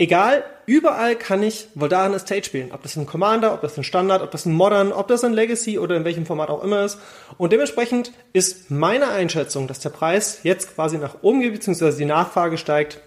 Egal, 0.00 0.44
überall 0.64 1.16
kann 1.16 1.42
ich 1.42 1.66
Voldaren 1.74 2.14
Estate 2.14 2.44
spielen. 2.44 2.70
Ob 2.70 2.82
das 2.82 2.94
ein 2.94 3.06
Commander, 3.06 3.52
ob 3.52 3.62
das 3.62 3.76
ein 3.76 3.82
Standard, 3.82 4.22
ob 4.22 4.30
das 4.30 4.46
ein 4.46 4.52
Modern, 4.52 4.92
ob 4.92 5.08
das 5.08 5.24
ein 5.24 5.32
Legacy 5.32 5.76
oder 5.78 5.96
in 5.96 6.04
welchem 6.04 6.24
Format 6.24 6.50
auch 6.50 6.62
immer 6.62 6.84
ist. 6.84 6.98
Und 7.36 7.52
dementsprechend 7.52 8.12
ist 8.32 8.70
meine 8.70 9.08
Einschätzung, 9.08 9.66
dass 9.66 9.80
der 9.80 9.90
Preis 9.90 10.40
jetzt 10.44 10.74
quasi 10.76 10.98
nach 10.98 11.16
oben 11.22 11.40
geht, 11.40 11.52
beziehungsweise 11.52 11.98
die 11.98 12.04
Nachfrage 12.04 12.58
steigt, 12.58 13.00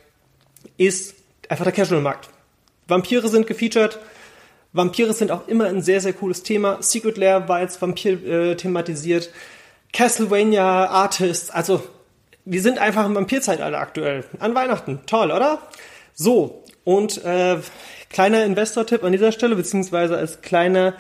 ist 0.76 1.16
einfach 1.48 1.64
der 1.64 1.74
Casual-Markt. 1.74 2.30
Vampire 2.88 3.30
sind 3.30 3.48
gefeatured. 3.48 3.98
Vampire 4.74 5.14
sind 5.14 5.32
auch 5.32 5.48
immer 5.48 5.66
ein 5.66 5.82
sehr, 5.82 6.02
sehr 6.02 6.14
cooles 6.14 6.44
Thema. 6.44 6.82
Secret 6.82 7.18
Lair 7.18 7.48
war 7.48 7.62
jetzt 7.62 7.82
Vampir 7.82 8.22
äh, 8.26 8.56
thematisiert. 8.56 9.30
Castlevania 9.94 10.88
Artists, 10.88 11.52
also 11.52 11.84
wir 12.44 12.62
sind 12.62 12.80
einfach 12.80 13.06
im 13.06 13.16
Vampirzeitalter 13.16 13.78
aktuell. 13.78 14.26
An 14.40 14.56
Weihnachten. 14.56 15.02
Toll, 15.06 15.32
oder? 15.32 15.60
So, 16.14 16.61
und 16.84 17.24
äh, 17.24 17.58
kleiner 18.10 18.46
Investor-Tipp 18.46 19.04
an 19.04 19.12
dieser 19.12 19.32
Stelle, 19.32 19.56
beziehungsweise 19.56 20.18
als 20.18 20.42
kleiner 20.42 20.96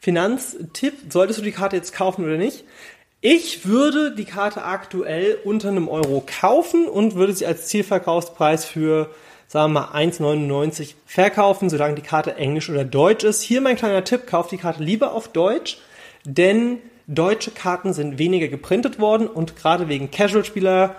Finanztipp, 0.00 0.94
solltest 1.10 1.40
du 1.40 1.42
die 1.42 1.52
Karte 1.52 1.76
jetzt 1.76 1.92
kaufen 1.92 2.24
oder 2.24 2.36
nicht? 2.36 2.64
Ich 3.20 3.66
würde 3.66 4.14
die 4.14 4.24
Karte 4.24 4.62
aktuell 4.62 5.38
unter 5.44 5.68
einem 5.68 5.88
Euro 5.88 6.24
kaufen 6.24 6.86
und 6.86 7.14
würde 7.14 7.32
sie 7.32 7.46
als 7.46 7.66
Zielverkaufspreis 7.66 8.66
für, 8.66 9.10
sagen 9.48 9.72
wir 9.72 9.80
mal, 9.80 9.98
1,99 9.98 10.94
verkaufen, 11.06 11.70
solange 11.70 11.96
die 11.96 12.02
Karte 12.02 12.36
Englisch 12.36 12.70
oder 12.70 12.84
Deutsch 12.84 13.24
ist. 13.24 13.42
Hier 13.42 13.60
mein 13.60 13.76
kleiner 13.76 14.04
Tipp, 14.04 14.26
kauft 14.26 14.52
die 14.52 14.58
Karte 14.58 14.82
lieber 14.82 15.12
auf 15.12 15.28
Deutsch, 15.28 15.78
denn 16.24 16.78
deutsche 17.06 17.50
Karten 17.50 17.92
sind 17.92 18.18
weniger 18.18 18.48
geprintet 18.48 18.98
worden 18.98 19.26
und 19.26 19.56
gerade 19.56 19.88
wegen 19.88 20.10
Casual-Spieler, 20.10 20.94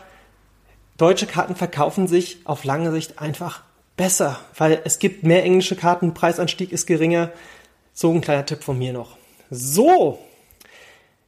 deutsche 0.98 1.27
Karten 1.27 1.55
verkaufen 1.55 2.07
sich 2.07 2.39
auf 2.46 2.63
lange 2.63 2.91
Sicht 2.91 3.19
einfach 3.19 3.62
besser, 3.97 4.39
weil 4.55 4.81
es 4.85 4.99
gibt 4.99 5.23
mehr 5.23 5.43
englische 5.43 5.75
Karten, 5.75 6.13
Preisanstieg 6.13 6.71
ist 6.71 6.85
geringer. 6.85 7.31
So 7.93 8.13
ein 8.13 8.21
kleiner 8.21 8.45
Tipp 8.45 8.63
von 8.63 8.77
mir 8.77 8.93
noch. 8.93 9.17
So, 9.49 10.19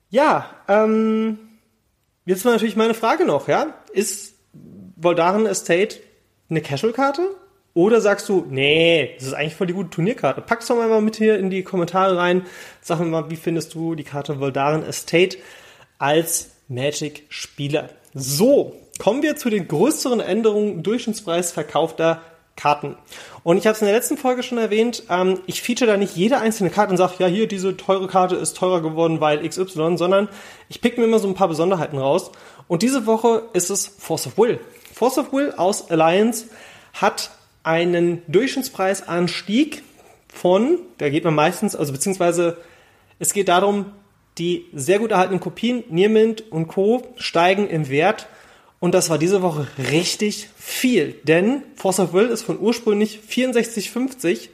ja, 0.09 0.49
ähm, 0.67 1.37
jetzt 2.25 2.45
war 2.45 2.53
natürlich 2.53 2.75
meine 2.75 2.93
Frage 2.93 3.25
noch, 3.25 3.47
ja, 3.47 3.73
ist 3.93 4.35
Voldaren 4.95 5.45
Estate 5.45 5.97
eine 6.49 6.61
Casual-Karte? 6.61 7.35
Oder 7.75 8.01
sagst 8.01 8.27
du, 8.27 8.45
nee, 8.49 9.13
das 9.17 9.27
ist 9.27 9.33
eigentlich 9.33 9.55
voll 9.55 9.67
die 9.67 9.73
gute 9.73 9.91
Turnierkarte. 9.91 10.41
Pack's 10.41 10.67
doch 10.67 10.75
mal 10.75 11.01
mit 11.01 11.15
hier 11.15 11.37
in 11.37 11.51
die 11.51 11.63
Kommentare 11.63 12.17
rein. 12.17 12.45
Sag 12.81 12.99
mir 12.99 13.05
mal, 13.05 13.29
wie 13.29 13.35
findest 13.35 13.75
du 13.75 13.93
die 13.93 14.03
Karte 14.03 14.39
Voldaren 14.39 14.83
Estate 14.83 15.37
als 15.99 16.49
Magic-Spieler? 16.67 17.89
So, 18.13 18.75
kommen 18.97 19.21
wir 19.21 19.35
zu 19.35 19.51
den 19.51 19.67
größeren 19.67 20.19
Änderungen 20.19 20.81
Durchschnittspreis 20.81 21.51
verkaufter 21.51 22.21
Karten. 22.59 22.97
Und 23.43 23.57
ich 23.57 23.65
habe 23.65 23.75
es 23.75 23.81
in 23.81 23.87
der 23.87 23.95
letzten 23.95 24.17
Folge 24.17 24.43
schon 24.43 24.57
erwähnt, 24.57 25.03
ähm, 25.09 25.39
ich 25.47 25.61
feature 25.61 25.89
da 25.89 25.97
nicht 25.97 26.15
jede 26.15 26.39
einzelne 26.39 26.69
Karte 26.69 26.91
und 26.91 26.97
sage, 26.97 27.13
ja, 27.19 27.27
hier, 27.27 27.47
diese 27.47 27.77
teure 27.77 28.07
Karte 28.07 28.35
ist 28.35 28.57
teurer 28.57 28.81
geworden, 28.81 29.21
weil 29.21 29.47
XY, 29.47 29.97
sondern 29.97 30.27
ich 30.67 30.81
pick 30.81 30.97
mir 30.97 31.05
immer 31.05 31.19
so 31.19 31.27
ein 31.27 31.35
paar 31.35 31.47
Besonderheiten 31.47 31.97
raus. 31.97 32.31
Und 32.67 32.83
diese 32.83 33.05
Woche 33.05 33.43
ist 33.53 33.69
es 33.69 33.87
Force 33.87 34.27
of 34.27 34.37
Will. 34.37 34.59
Force 34.93 35.17
of 35.17 35.31
Will 35.31 35.53
aus 35.55 35.89
Alliance 35.89 36.45
hat 36.93 37.31
einen 37.63 38.21
Durchschnittspreisanstieg 38.27 39.83
von, 40.27 40.79
da 40.97 41.09
geht 41.09 41.23
man 41.23 41.35
meistens, 41.35 41.75
also 41.75 41.93
beziehungsweise 41.93 42.57
es 43.17 43.33
geht 43.33 43.47
darum, 43.47 43.93
die 44.37 44.65
sehr 44.73 44.99
gut 44.99 45.11
erhaltenen 45.11 45.39
Kopien, 45.39 45.83
Niermint 45.89 46.51
und 46.51 46.67
Co. 46.67 47.03
steigen 47.15 47.67
im 47.69 47.89
Wert 47.89 48.27
und 48.79 48.93
das 48.93 49.09
war 49.09 49.17
diese 49.17 49.41
Woche 49.41 49.67
richtig 49.91 50.49
viel, 50.55 51.13
denn 51.23 51.63
Force 51.75 51.99
of 51.99 52.13
Will 52.13 52.27
ist 52.27 52.43
von 52.43 52.59
ursprünglich 52.59 53.19
64,50 53.29 54.49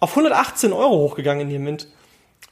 auf 0.00 0.10
118 0.10 0.72
Euro 0.72 0.96
hochgegangen 0.98 1.42
in 1.42 1.50
dem 1.50 1.64
Mint. 1.64 1.88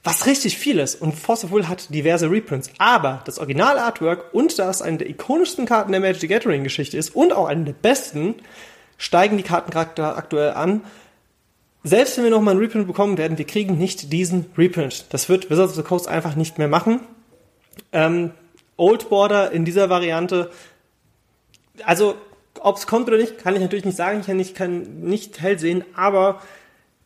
Was 0.04 0.26
richtig 0.26 0.58
viel 0.58 0.78
ist. 0.78 1.00
Und 1.00 1.12
Force 1.12 1.44
of 1.44 1.52
Will 1.52 1.68
hat 1.68 1.94
diverse 1.94 2.28
Reprints. 2.28 2.70
Aber 2.78 3.22
das 3.24 3.38
Original-Artwork 3.38 4.32
und 4.32 4.58
da 4.58 4.68
es 4.68 4.82
eine 4.82 4.98
der 4.98 5.08
ikonischsten 5.08 5.64
Karten 5.64 5.92
der 5.92 6.00
Magic 6.00 6.20
the 6.20 6.28
Gathering-Geschichte 6.28 6.96
ist 6.96 7.14
und 7.14 7.32
auch 7.32 7.46
eine 7.46 7.64
der 7.64 7.72
besten, 7.72 8.34
steigen 8.96 9.36
die 9.36 9.42
Karten 9.42 9.70
gerade 9.70 10.16
aktuell 10.16 10.52
an. 10.52 10.82
Selbst 11.84 12.16
wenn 12.16 12.24
wir 12.24 12.30
nochmal 12.30 12.52
einen 12.52 12.60
Reprint 12.60 12.86
bekommen 12.86 13.18
werden, 13.18 13.38
wir 13.38 13.46
kriegen 13.46 13.76
nicht 13.78 14.12
diesen 14.12 14.46
Reprint. 14.56 15.06
Das 15.10 15.28
wird 15.28 15.50
Wizards 15.50 15.72
of 15.72 15.76
the 15.76 15.82
Coast 15.82 16.08
einfach 16.08 16.36
nicht 16.36 16.58
mehr 16.58 16.68
machen. 16.68 17.00
Ähm, 17.92 18.32
Old 18.76 19.08
Border 19.08 19.52
in 19.52 19.64
dieser 19.64 19.90
Variante 19.90 20.50
also 21.84 22.14
ob 22.60 22.76
es 22.76 22.86
kommt 22.86 23.08
oder 23.08 23.16
nicht, 23.16 23.38
kann 23.38 23.54
ich 23.54 23.60
natürlich 23.60 23.84
nicht 23.84 23.96
sagen. 23.96 24.20
Ich 24.20 24.26
kann 24.26 24.36
nicht, 24.36 24.54
kann 24.54 25.00
nicht 25.00 25.40
hell 25.40 25.58
sehen, 25.58 25.84
aber 25.94 26.40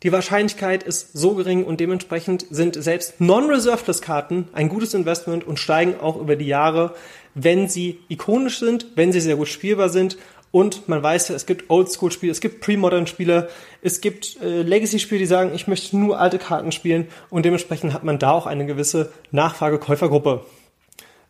Die 0.02 0.12
Wahrscheinlichkeit 0.12 0.82
ist 0.82 1.14
so 1.14 1.34
gering 1.34 1.64
und 1.64 1.80
dementsprechend 1.80 2.46
sind 2.50 2.80
selbst 2.82 3.20
Non-Reserveless-Karten 3.20 4.48
ein 4.52 4.68
gutes 4.68 4.92
Investment 4.92 5.46
und 5.46 5.58
steigen 5.58 5.98
auch 5.98 6.16
über 6.16 6.36
die 6.36 6.46
Jahre, 6.46 6.94
wenn 7.34 7.68
sie 7.68 8.00
ikonisch 8.08 8.58
sind, 8.58 8.86
wenn 8.94 9.10
sie 9.10 9.20
sehr 9.20 9.36
gut 9.36 9.48
spielbar 9.48 9.88
sind 9.88 10.18
und 10.50 10.88
man 10.88 11.02
weiß 11.02 11.28
ja, 11.28 11.34
es 11.34 11.46
gibt 11.46 11.70
Oldschool-Spiele, 11.70 12.30
es 12.30 12.40
gibt 12.40 12.60
Pre-Modern-Spiele, 12.60 13.48
es 13.80 14.02
gibt 14.02 14.40
äh, 14.42 14.62
Legacy-Spiele, 14.62 15.18
die 15.18 15.26
sagen, 15.26 15.52
ich 15.54 15.66
möchte 15.66 15.96
nur 15.96 16.20
alte 16.20 16.38
Karten 16.38 16.72
spielen 16.72 17.08
und 17.30 17.46
dementsprechend 17.46 17.94
hat 17.94 18.04
man 18.04 18.18
da 18.18 18.32
auch 18.32 18.46
eine 18.46 18.66
gewisse 18.66 19.12
Nachfragekäufergruppe. 19.30 20.44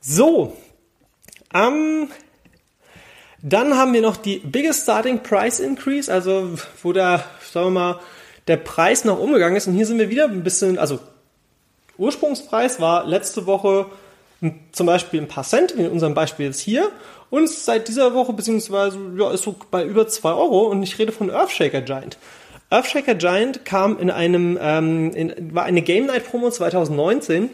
So, 0.00 0.56
ähm, 1.54 2.08
dann 3.48 3.76
haben 3.76 3.92
wir 3.92 4.02
noch 4.02 4.16
die 4.16 4.38
Biggest 4.38 4.82
Starting 4.82 5.22
Price 5.22 5.60
Increase, 5.60 6.12
also 6.12 6.58
wo 6.82 6.92
der, 6.92 7.22
sagen 7.52 7.66
wir 7.66 7.70
mal, 7.70 8.00
der 8.48 8.56
Preis 8.56 9.04
nach 9.04 9.16
oben 9.16 9.34
gegangen 9.34 9.54
ist. 9.54 9.68
Und 9.68 9.74
hier 9.74 9.86
sind 9.86 10.00
wir 10.00 10.10
wieder 10.10 10.24
ein 10.24 10.42
bisschen, 10.42 10.78
also 10.78 10.98
Ursprungspreis 11.96 12.80
war 12.80 13.06
letzte 13.06 13.46
Woche 13.46 13.86
zum 14.72 14.86
Beispiel 14.86 15.20
ein 15.20 15.28
paar 15.28 15.44
Cent, 15.44 15.70
in 15.70 15.88
unserem 15.88 16.12
Beispiel 16.12 16.46
jetzt 16.46 16.58
hier. 16.58 16.90
Und 17.30 17.48
seit 17.48 17.86
dieser 17.86 18.14
Woche, 18.14 18.32
beziehungsweise, 18.32 18.98
ja, 19.16 19.30
ist 19.30 19.44
so 19.44 19.54
bei 19.70 19.84
über 19.84 20.08
zwei 20.08 20.32
Euro 20.32 20.62
und 20.66 20.82
ich 20.82 20.98
rede 20.98 21.12
von 21.12 21.30
Earthshaker 21.30 21.82
Giant. 21.82 22.18
Earthshaker 22.70 23.14
Giant 23.14 23.64
kam 23.64 23.96
in 24.00 24.10
einem, 24.10 24.58
ähm, 24.60 25.12
in, 25.14 25.54
war 25.54 25.62
eine 25.62 25.82
Game 25.82 26.06
Night 26.06 26.28
Promo 26.28 26.50
2019 26.50 27.50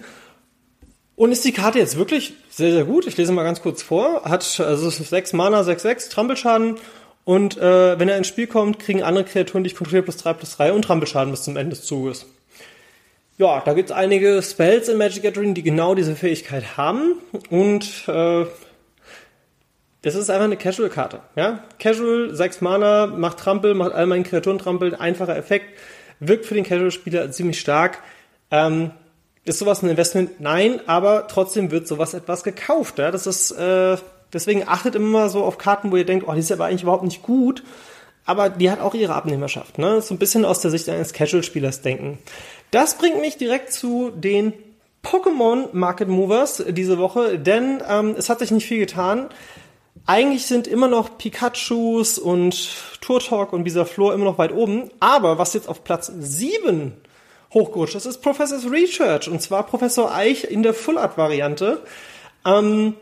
und 1.16 1.33
ist 1.33 1.45
die 1.45 1.52
Karte 1.52 1.78
jetzt 1.78 1.97
wirklich 1.97 2.35
sehr, 2.50 2.73
sehr 2.73 2.85
gut. 2.85 3.07
Ich 3.07 3.16
lese 3.16 3.33
mal 3.33 3.45
ganz 3.45 3.62
kurz 3.62 3.83
vor. 3.83 4.25
Hat 4.25 4.61
also 4.61 4.90
6 4.90 5.33
Mana, 5.35 5.64
6, 5.64 5.83
6, 5.83 6.09
Trampelschaden 6.09 6.76
und 7.25 7.57
äh, 7.57 7.99
wenn 7.99 8.09
er 8.09 8.19
ins 8.19 8.28
Spiel 8.28 8.47
kommt, 8.47 8.78
kriegen 8.78 9.02
andere 9.02 9.25
Kreaturen, 9.25 9.62
die 9.62 9.69
ich 9.69 9.76
kontrolliere, 9.76 10.04
plus 10.04 10.16
3, 10.16 10.33
plus 10.35 10.57
3 10.57 10.73
und 10.73 10.83
Trampelschaden 10.83 11.31
bis 11.31 11.42
zum 11.42 11.57
Ende 11.57 11.76
des 11.76 11.85
Zuges. 11.85 12.26
Ja, 13.38 13.62
da 13.64 13.73
gibt 13.75 13.90
es 13.90 13.97
einige 13.97 14.42
Spells 14.42 14.88
in 14.88 14.99
Magic 14.99 15.23
Gathering, 15.23 15.54
die 15.54 15.62
genau 15.62 15.95
diese 15.95 16.16
Fähigkeit 16.16 16.76
haben 16.76 17.14
und 17.50 18.04
äh, 18.09 18.47
das 20.02 20.16
ist 20.16 20.31
einfach 20.31 20.45
eine 20.45 20.57
Casual-Karte. 20.57 21.21
Ja? 21.37 21.62
Casual, 21.78 22.35
6 22.35 22.61
Mana, 22.61 23.07
macht 23.07 23.38
Trampel, 23.38 23.75
macht 23.75 23.92
all 23.92 24.07
meinen 24.07 24.25
Kreaturen 24.25 24.59
Trampel, 24.59 24.97
einfacher 24.97 25.37
Effekt, 25.37 25.78
wirkt 26.19 26.45
für 26.45 26.54
den 26.54 26.64
Casual-Spieler 26.64 27.31
ziemlich 27.31 27.61
stark. 27.61 27.99
Ähm, 28.50 28.90
ist 29.45 29.59
sowas 29.59 29.83
ein 29.83 29.91
Investment? 29.91 30.41
Nein, 30.41 30.81
aber 30.87 31.27
trotzdem 31.27 31.71
wird 31.71 31.89
sowas 31.89 32.15
etwas 32.15 32.45
gekauft. 32.45 32.99
Ja? 32.99 33.11
Das 33.11 33.27
ist, 33.27 33.51
äh, 33.53 33.97
deswegen 34.33 34.69
achtet 34.69 34.95
immer 34.95 35.29
so 35.29 35.45
auf 35.45 35.59
Karten, 35.59 35.91
wo 35.91 35.97
ihr 35.97 36.07
denkt, 36.07 36.27
oh, 36.29 36.33
die 36.33 36.41
ist 36.41 36.53
aber 36.53 36.67
eigentlich 36.67 36.83
überhaupt 36.83 37.05
nicht 37.05 37.23
gut. 37.23 37.63
Aber 38.25 38.51
die 38.51 38.71
hat 38.71 38.81
auch 38.81 38.95
ihre 38.95 39.15
Abnehmerschaft. 39.15 39.79
Ne? 39.79 40.01
So 40.01 40.15
ein 40.15 40.19
bisschen 40.19 40.45
aus 40.45 40.61
der 40.61 40.71
Sicht 40.71 40.89
eines 40.89 41.13
Casual-Spielers 41.13 41.83
denken. 41.83 42.19
Das 42.71 42.97
bringt 42.97 43.21
mich 43.21 43.37
direkt 43.37 43.73
zu 43.73 44.11
den 44.15 44.53
Pokémon 45.03 45.69
Market 45.73 46.09
Movers 46.09 46.63
diese 46.69 46.99
Woche, 46.99 47.39
denn 47.39 47.83
ähm, 47.89 48.15
es 48.17 48.31
hat 48.31 48.39
sich 48.39 48.53
nicht 48.53 48.67
viel 48.67 48.79
getan. 48.79 49.29
Eigentlich 50.07 50.47
sind 50.47 50.69
immer 50.69 50.87
noch 50.87 51.19
Pikachus 51.19 52.19
und 52.19 52.71
Turtok 53.01 53.53
und 53.53 53.65
Bisaflor 53.65 54.15
immer 54.15 54.25
noch 54.25 54.39
weit 54.39 54.53
oben. 54.53 54.91
Aber 55.01 55.39
was 55.39 55.55
jetzt 55.55 55.69
auf 55.69 55.83
Platz 55.83 56.13
7 56.17 56.93
hochgerutscht 57.54 57.94
ist, 57.94 58.06
ist 58.06 58.23
Professor's 58.23 58.71
Research. 58.71 59.28
Und 59.28 59.42
zwar 59.42 59.64
Professor 59.66 60.14
Eich 60.14 60.44
in 60.44 60.62
der 60.62 60.75
Full 60.75 60.99
Art 60.99 61.18
Variante. 61.18 61.80
Ähm, 62.44 62.94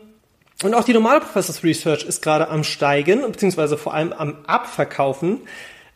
und 0.63 0.73
auch 0.73 0.83
die 0.83 0.93
normale 0.93 1.21
Professor's 1.21 1.63
Research 1.63 2.03
ist 2.03 2.21
gerade 2.21 2.49
am 2.49 2.63
Steigen, 2.63 3.21
beziehungsweise 3.21 3.77
vor 3.77 3.93
allem 3.93 4.13
am 4.13 4.37
Abverkaufen. 4.45 5.41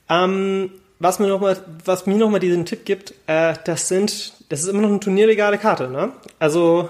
Ähm, 0.10 0.72
was 1.00 1.20
mir 1.20 1.28
nochmal, 1.28 1.58
was 1.84 2.06
mir 2.06 2.16
nochmal 2.16 2.40
diesen 2.40 2.66
Tipp 2.66 2.86
gibt, 2.86 3.14
äh, 3.28 3.54
das 3.66 3.88
sind, 3.88 4.34
das 4.50 4.62
ist 4.62 4.68
immer 4.68 4.82
noch 4.82 4.90
eine 4.90 5.00
turnierlegale 5.00 5.58
Karte, 5.58 5.90
ne? 5.90 6.14
Also, 6.40 6.90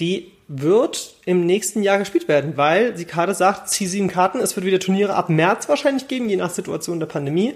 die 0.00 0.32
wird 0.48 1.14
im 1.26 1.46
nächsten 1.46 1.82
Jahr 1.82 1.98
gespielt 1.98 2.26
werden, 2.26 2.56
weil 2.56 2.94
die 2.94 3.04
Karte 3.04 3.34
sagt, 3.34 3.68
zieh 3.68 3.86
sieben 3.86 4.08
Karten, 4.08 4.40
es 4.40 4.56
wird 4.56 4.66
wieder 4.66 4.80
Turniere 4.80 5.14
ab 5.14 5.28
März 5.28 5.68
wahrscheinlich 5.68 6.08
geben, 6.08 6.28
je 6.28 6.36
nach 6.36 6.50
Situation 6.50 6.98
der 6.98 7.06
Pandemie. 7.06 7.54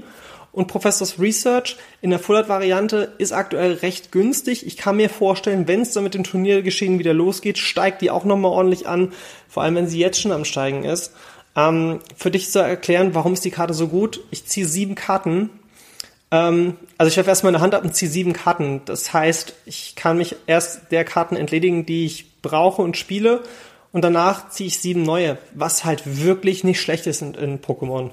Und 0.54 0.68
Professors 0.68 1.18
Research 1.18 1.76
in 2.00 2.10
der 2.10 2.20
Full-Art-Variante 2.20 3.12
ist 3.18 3.32
aktuell 3.32 3.72
recht 3.72 4.12
günstig. 4.12 4.64
Ich 4.64 4.76
kann 4.76 4.96
mir 4.96 5.10
vorstellen, 5.10 5.66
wenn 5.66 5.80
es 5.80 5.92
dann 5.92 6.04
mit 6.04 6.14
dem 6.14 6.22
Turniergeschehen 6.22 7.00
wieder 7.00 7.12
losgeht, 7.12 7.58
steigt 7.58 8.02
die 8.02 8.10
auch 8.12 8.24
nochmal 8.24 8.52
ordentlich 8.52 8.86
an. 8.86 9.12
Vor 9.48 9.64
allem, 9.64 9.74
wenn 9.74 9.88
sie 9.88 9.98
jetzt 9.98 10.20
schon 10.20 10.30
am 10.30 10.44
Steigen 10.44 10.84
ist. 10.84 11.12
Ähm, 11.56 11.98
für 12.16 12.30
dich 12.30 12.52
zu 12.52 12.60
erklären, 12.60 13.16
warum 13.16 13.32
ist 13.32 13.44
die 13.44 13.50
Karte 13.50 13.74
so 13.74 13.88
gut? 13.88 14.20
Ich 14.30 14.46
ziehe 14.46 14.66
sieben 14.66 14.94
Karten. 14.94 15.50
Ähm, 16.30 16.76
also 16.98 17.08
ich 17.08 17.16
werfe 17.16 17.30
erstmal 17.30 17.52
eine 17.52 17.62
Hand 17.62 17.74
ab 17.74 17.82
und 17.82 17.96
ziehe 17.96 18.10
sieben 18.10 18.32
Karten. 18.32 18.82
Das 18.84 19.12
heißt, 19.12 19.54
ich 19.66 19.96
kann 19.96 20.18
mich 20.18 20.36
erst 20.46 20.92
der 20.92 21.04
Karten 21.04 21.34
entledigen, 21.34 21.84
die 21.84 22.06
ich 22.06 22.40
brauche 22.42 22.80
und 22.80 22.96
spiele. 22.96 23.42
Und 23.90 24.02
danach 24.02 24.50
ziehe 24.50 24.68
ich 24.68 24.78
sieben 24.78 25.02
neue, 25.02 25.36
was 25.52 25.84
halt 25.84 26.02
wirklich 26.04 26.62
nicht 26.62 26.80
schlecht 26.80 27.08
ist 27.08 27.22
in, 27.22 27.34
in 27.34 27.60
Pokémon. 27.60 28.10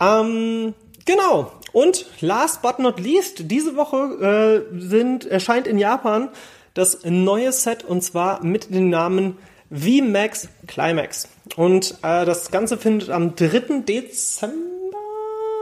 Ähm, 0.00 0.74
genau. 1.04 1.52
Und 1.72 2.06
last 2.20 2.62
but 2.62 2.78
not 2.78 3.00
least, 3.00 3.50
diese 3.50 3.76
Woche 3.76 4.66
äh, 4.72 4.80
sind, 4.80 5.24
erscheint 5.24 5.66
in 5.66 5.78
Japan 5.78 6.28
das 6.74 7.00
neue 7.04 7.52
Set 7.52 7.84
und 7.84 8.02
zwar 8.02 8.44
mit 8.44 8.74
dem 8.74 8.90
Namen 8.90 9.38
VMAX 9.70 10.48
Climax. 10.66 11.28
Und 11.56 11.96
äh, 12.02 12.24
das 12.24 12.50
Ganze 12.50 12.76
findet 12.76 13.10
am 13.10 13.36
3. 13.36 13.80
Dezember, 13.86 14.56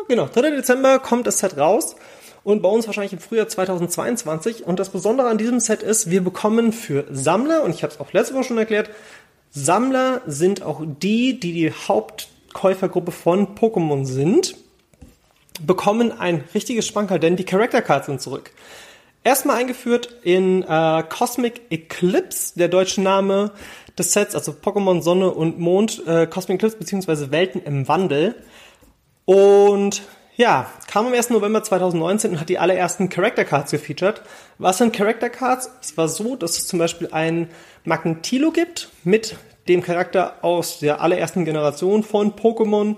genau, 0.09 0.27
3. 0.27 0.51
Dezember 0.51 0.99
kommt 0.99 1.27
das 1.27 1.39
Set 1.39 1.57
raus 1.57 1.97
und 2.43 2.63
bei 2.63 2.69
uns 2.69 2.87
wahrscheinlich 2.87 3.13
im 3.13 3.19
Frühjahr 3.19 3.49
2022. 3.49 4.67
Und 4.67 4.81
das 4.81 4.91
Besondere 4.91 5.29
an 5.29 5.39
diesem 5.39 5.61
Set 5.61 5.83
ist, 5.83 6.11
wir 6.11 6.23
bekommen 6.23 6.73
für 6.73 7.05
Sammler, 7.11 7.63
und 7.63 7.75
ich 7.75 7.83
habe 7.83 7.93
es 7.93 8.01
auch 8.01 8.13
letzte 8.13 8.35
Woche 8.35 8.45
schon 8.45 8.59
erklärt, 8.59 8.91
Sammler 9.53 10.23
sind 10.27 10.63
auch 10.63 10.81
die, 10.85 11.39
die 11.41 11.53
die 11.53 11.73
Hauptkäufergruppe 11.73 13.13
von 13.13 13.57
Pokémon 13.57 14.05
sind, 14.05 14.57
bekommen 15.67 16.13
ein 16.19 16.45
richtiges 16.55 16.87
Spankerl, 16.87 17.19
denn 17.19 17.37
die 17.37 17.45
Character 17.45 17.83
Cards 17.83 18.07
sind 18.07 18.21
zurück. 18.21 18.53
Erstmal 19.23 19.57
eingeführt 19.57 20.15
in 20.23 20.63
äh, 20.63 21.05
Cosmic 21.09 21.63
Eclipse, 21.71 22.59
der 22.59 22.69
deutsche 22.69 23.03
Name 23.03 23.53
des 23.99 24.13
Sets, 24.13 24.35
also 24.35 24.53
Pokémon 24.53 25.03
Sonne 25.03 25.31
und 25.31 25.59
Mond, 25.59 26.03
äh, 26.07 26.27
Cosmic 26.27 26.57
Eclipse 26.57 26.79
beziehungsweise 26.79 27.31
Welten 27.31 27.63
im 27.63 27.87
Wandel. 27.87 28.35
Und 29.27 30.03
ja, 30.37 30.71
kam 30.87 31.07
am 31.07 31.13
1. 31.13 31.31
November 31.31 31.63
2019 31.63 32.31
und 32.31 32.41
hat 32.41 32.49
die 32.49 32.59
allerersten 32.59 33.11
Character 33.11 33.45
Cards 33.45 33.73
gefeatured. 33.73 34.23
Was 34.57 34.79
sind 34.79 34.97
Character 34.97 35.29
Cards? 35.29 35.71
Es 35.83 35.99
war 35.99 36.09
so, 36.09 36.35
dass 36.35 36.57
es 36.57 36.67
zum 36.67 36.79
Beispiel 36.79 37.11
ein 37.13 37.51
Magnetilo 37.85 38.53
gibt 38.53 38.89
mit 39.05 39.37
dem 39.69 39.83
Charakter 39.83 40.43
aus 40.43 40.79
der 40.79 41.03
allerersten 41.03 41.45
Generation 41.45 42.03
von 42.03 42.33
Pokémon, 42.33 42.97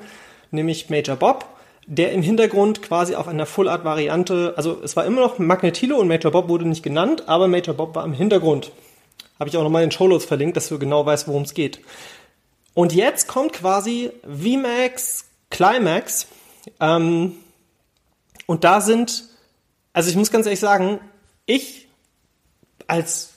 nämlich 0.53 0.89
Major 0.89 1.17
Bob, 1.17 1.45
der 1.87 2.13
im 2.13 2.23
Hintergrund 2.23 2.83
quasi 2.83 3.15
auf 3.15 3.29
einer 3.29 3.47
Full 3.47 3.69
Art 3.69 3.85
Variante, 3.85 4.55
also 4.57 4.81
es 4.83 4.97
war 4.97 5.05
immer 5.05 5.21
noch 5.21 5.39
Magnetilo 5.39 5.97
und 5.97 6.09
Major 6.09 6.31
Bob 6.31 6.49
wurde 6.49 6.67
nicht 6.67 6.83
genannt, 6.83 7.25
aber 7.27 7.49
Major 7.49 7.75
Bob 7.75 7.95
war 7.95 8.05
im 8.05 8.13
Hintergrund. 8.13 8.71
Habe 9.39 9.51
ich 9.51 9.57
auch 9.57 9.63
nochmal 9.63 9.83
in 9.83 9.89
den 9.89 9.93
Shownotes 9.93 10.25
verlinkt, 10.25 10.57
dass 10.57 10.69
du 10.69 10.79
genau 10.79 11.05
weißt, 11.05 11.27
worum 11.27 11.43
es 11.43 11.55
geht. 11.55 11.81
Und 12.75 12.93
jetzt 12.93 13.29
kommt 13.29 13.53
quasi 13.53 14.11
VMAX 14.23 15.25
Climax, 15.51 16.29
ähm, 16.81 17.37
und 18.47 18.65
da 18.65 18.81
sind, 18.81 19.25
also 19.93 20.11
ich 20.11 20.17
muss 20.17 20.31
ganz 20.31 20.47
ehrlich 20.47 20.61
sagen, 20.61 21.01
ich 21.47 21.89
als, 22.87 23.35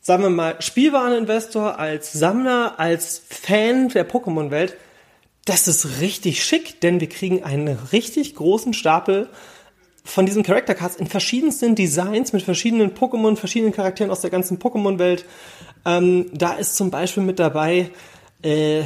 sagen 0.00 0.22
wir 0.22 0.30
mal, 0.30 0.60
Spielwareninvestor, 0.60 1.78
als 1.78 2.12
Sammler, 2.12 2.78
als 2.78 3.22
Fan 3.28 3.88
der 3.88 4.08
Pokémon-Welt, 4.08 4.76
das 5.44 5.68
ist 5.68 6.00
richtig 6.00 6.42
schick, 6.42 6.80
denn 6.80 7.00
wir 7.00 7.08
kriegen 7.08 7.44
einen 7.44 7.68
richtig 7.92 8.34
großen 8.34 8.72
Stapel 8.72 9.28
von 10.04 10.26
diesen 10.26 10.42
Character 10.42 10.74
Cards 10.74 10.96
in 10.96 11.06
verschiedensten 11.06 11.74
Designs 11.74 12.32
mit 12.32 12.42
verschiedenen 12.42 12.94
Pokémon, 12.94 13.36
verschiedenen 13.36 13.72
Charakteren 13.72 14.10
aus 14.10 14.20
der 14.20 14.30
ganzen 14.30 14.58
Pokémon-Welt. 14.58 15.24
Ähm, 15.86 16.26
da 16.32 16.54
ist 16.54 16.76
zum 16.76 16.90
Beispiel 16.90 17.22
mit 17.22 17.38
dabei 17.38 17.90
äh, 18.42 18.82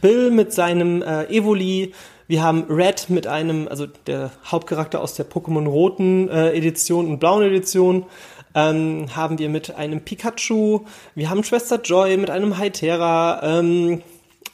Bill 0.00 0.30
mit 0.30 0.52
seinem 0.52 1.02
äh, 1.02 1.24
Evoli, 1.24 1.92
wir 2.28 2.42
haben 2.42 2.64
Red 2.68 3.08
mit 3.08 3.28
einem, 3.28 3.68
also 3.68 3.86
der 3.86 4.32
Hauptcharakter 4.44 5.00
aus 5.00 5.14
der 5.14 5.30
Pokémon 5.30 5.66
roten 5.66 6.28
äh, 6.28 6.50
Edition 6.50 7.06
und 7.06 7.20
blauen 7.20 7.44
Edition. 7.44 8.06
Ähm, 8.54 9.08
haben 9.14 9.38
wir 9.38 9.48
mit 9.48 9.76
einem 9.76 10.00
Pikachu, 10.00 10.86
wir 11.14 11.30
haben 11.30 11.44
Schwester 11.44 11.80
Joy 11.80 12.16
mit 12.16 12.30
einem 12.30 12.58
Hytera 12.58 13.58
ähm, 13.58 14.02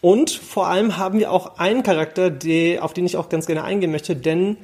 und 0.02 0.30
vor 0.30 0.66
allem 0.66 0.98
haben 0.98 1.20
wir 1.20 1.30
auch 1.30 1.58
einen 1.58 1.84
Charakter, 1.84 2.28
die, 2.28 2.80
auf 2.80 2.92
den 2.92 3.06
ich 3.06 3.16
auch 3.16 3.28
ganz 3.28 3.46
gerne 3.46 3.62
eingehen 3.62 3.92
möchte, 3.92 4.16
denn 4.16 4.58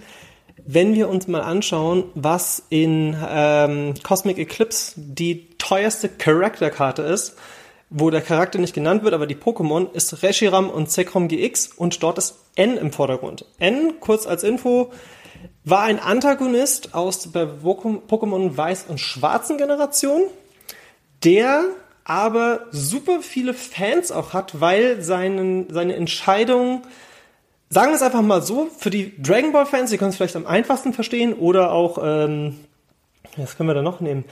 wenn 0.66 0.94
wir 0.94 1.08
uns 1.08 1.28
mal 1.28 1.42
anschauen, 1.42 2.04
was 2.14 2.64
in 2.70 3.16
ähm, 3.26 3.94
Cosmic 4.02 4.36
Eclipse 4.36 4.94
die 4.96 5.48
teuerste 5.56 6.08
Charakterkarte 6.08 7.02
ist, 7.02 7.36
wo 7.88 8.10
der 8.10 8.20
Charakter 8.20 8.58
nicht 8.58 8.74
genannt 8.74 9.04
wird, 9.04 9.14
aber 9.14 9.28
die 9.28 9.36
Pokémon, 9.36 9.92
ist 9.92 10.24
Reshiram 10.24 10.68
und 10.68 10.90
Zekrom 10.90 11.28
GX 11.28 11.68
und 11.68 12.02
dort 12.02 12.18
ist 12.18 12.34
N 12.56 12.76
im 12.76 12.92
Vordergrund. 12.92 13.44
N, 13.60 13.94
kurz 14.00 14.26
als 14.26 14.42
Info, 14.42 14.90
war 15.64 15.82
ein 15.82 16.00
Antagonist 16.00 16.94
aus 16.94 17.30
der 17.30 17.48
Pokémon 17.62 18.56
Weiß 18.56 18.86
und 18.88 18.98
Schwarzen 18.98 19.56
Generation, 19.56 20.22
der 21.22 21.62
aber 22.08 22.62
super 22.70 23.20
viele 23.20 23.52
Fans 23.52 24.10
auch 24.10 24.32
hat, 24.32 24.60
weil 24.60 25.02
seinen, 25.02 25.70
seine 25.70 25.94
Entscheidung, 25.94 26.82
sagen 27.68 27.90
wir 27.90 27.96
es 27.96 28.02
einfach 28.02 28.22
mal 28.22 28.40
so, 28.40 28.68
für 28.78 28.88
die 28.88 29.22
Dragon 29.22 29.52
Ball 29.52 29.66
Fans, 29.66 29.90
die 29.90 29.98
können 29.98 30.10
es 30.10 30.16
vielleicht 30.16 30.34
am 30.34 30.46
einfachsten 30.46 30.94
verstehen, 30.94 31.34
oder 31.34 31.70
auch, 31.70 31.98
ähm, 32.02 32.60
was 33.36 33.58
können 33.58 33.68
wir 33.68 33.74
da 33.74 33.82
noch 33.82 34.00
nehmen? 34.00 34.24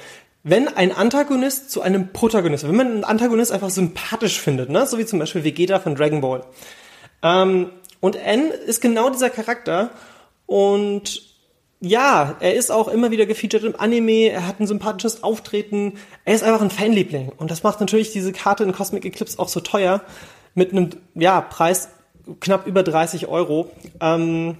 Wenn 0.42 0.68
ein 0.68 0.90
Antagonist 0.90 1.70
zu 1.70 1.82
einem 1.82 2.14
Protagonist, 2.14 2.66
wenn 2.66 2.76
man 2.76 2.86
einen 2.86 3.04
Antagonist 3.04 3.52
einfach 3.52 3.70
sympathisch 3.70 4.40
findet, 4.40 4.70
ne? 4.70 4.86
so 4.86 4.96
wie 4.96 5.04
zum 5.04 5.18
Beispiel 5.18 5.44
Vegeta 5.44 5.78
von 5.78 5.94
Dragon 5.94 6.22
Ball. 6.22 6.44
Ähm, 7.22 7.72
und 8.00 8.16
N 8.16 8.50
ist 8.66 8.80
genau 8.80 9.10
dieser 9.10 9.28
Charakter 9.28 9.90
und 10.46 11.35
ja, 11.80 12.36
er 12.40 12.54
ist 12.54 12.70
auch 12.70 12.88
immer 12.88 13.10
wieder 13.10 13.26
gefeatured 13.26 13.64
im 13.64 13.78
Anime, 13.78 14.30
er 14.30 14.46
hat 14.46 14.60
ein 14.60 14.66
sympathisches 14.66 15.22
Auftreten, 15.22 15.94
er 16.24 16.34
ist 16.34 16.42
einfach 16.42 16.62
ein 16.62 16.70
Fanliebling. 16.70 17.30
Und 17.36 17.50
das 17.50 17.62
macht 17.62 17.80
natürlich 17.80 18.12
diese 18.12 18.32
Karte 18.32 18.64
in 18.64 18.72
Cosmic 18.72 19.04
Eclipse 19.04 19.38
auch 19.38 19.48
so 19.48 19.60
teuer, 19.60 20.02
mit 20.54 20.72
einem, 20.72 20.90
ja, 21.14 21.40
Preis 21.40 21.90
knapp 22.40 22.66
über 22.66 22.82
30 22.82 23.28
Euro. 23.28 23.70
Ähm, 24.00 24.56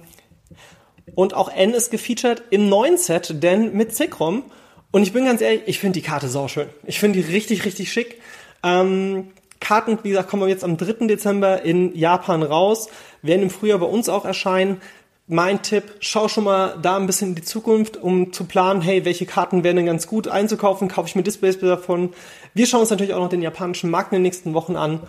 und 1.15 1.33
auch 1.33 1.49
N 1.49 1.73
ist 1.73 1.89
gefeatured 1.89 2.43
im 2.51 2.69
neuen 2.69 2.97
Set, 2.97 3.41
denn 3.41 3.73
mit 3.73 3.95
Zekrom. 3.95 4.43
Und 4.91 5.03
ich 5.03 5.13
bin 5.13 5.25
ganz 5.25 5.41
ehrlich, 5.41 5.63
ich 5.65 5.79
finde 5.79 5.99
die 5.99 6.05
Karte 6.05 6.27
sauschön. 6.27 6.69
Ich 6.85 6.99
finde 6.99 7.21
die 7.21 7.31
richtig, 7.31 7.65
richtig 7.65 7.91
schick. 7.91 8.21
Ähm, 8.63 9.31
Karten, 9.59 9.97
wie 10.03 10.09
gesagt, 10.09 10.29
kommen 10.29 10.47
jetzt 10.47 10.63
am 10.63 10.77
3. 10.77 11.07
Dezember 11.07 11.63
in 11.63 11.95
Japan 11.95 12.43
raus, 12.43 12.89
werden 13.21 13.43
im 13.43 13.49
Frühjahr 13.49 13.79
bei 13.79 13.87
uns 13.87 14.07
auch 14.07 14.23
erscheinen 14.23 14.81
mein 15.27 15.61
Tipp, 15.61 15.83
schau 15.99 16.29
schon 16.29 16.45
mal 16.45 16.77
da 16.81 16.95
ein 16.95 17.05
bisschen 17.05 17.29
in 17.29 17.35
die 17.35 17.43
Zukunft, 17.43 17.97
um 17.97 18.31
zu 18.31 18.45
planen, 18.45 18.81
hey, 18.81 19.03
welche 19.03 19.25
Karten 19.25 19.63
wären 19.63 19.75
denn 19.75 19.85
ganz 19.85 20.07
gut 20.07 20.29
einzukaufen, 20.29 20.87
kaufe 20.87 21.09
ich 21.09 21.15
mir 21.15 21.23
Displays 21.23 21.59
davon. 21.59 22.13
Wir 22.53 22.65
schauen 22.65 22.81
uns 22.81 22.89
natürlich 22.89 23.13
auch 23.13 23.19
noch 23.19 23.29
den 23.29 23.41
japanischen 23.41 23.89
Markt 23.89 24.13
in 24.13 24.17
den 24.17 24.23
nächsten 24.23 24.53
Wochen 24.53 24.77
an. 24.77 25.01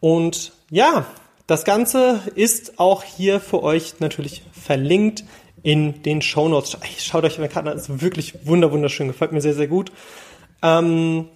Und 0.00 0.52
ja, 0.70 1.06
das 1.46 1.64
Ganze 1.64 2.20
ist 2.34 2.78
auch 2.80 3.04
hier 3.04 3.40
für 3.40 3.62
euch 3.62 4.00
natürlich 4.00 4.42
verlinkt 4.52 5.24
in 5.62 6.02
den 6.02 6.20
Show 6.20 6.48
Notes. 6.48 6.76
Schaut 6.98 7.24
euch 7.24 7.38
meine 7.38 7.48
Karten 7.48 7.68
an, 7.68 7.76
ist 7.76 8.00
wirklich 8.00 8.34
wunderschön, 8.44 9.08
gefällt 9.08 9.32
mir 9.32 9.40
sehr, 9.40 9.54
sehr 9.54 9.68
gut. 9.68 9.92
Ähm, 10.62 11.28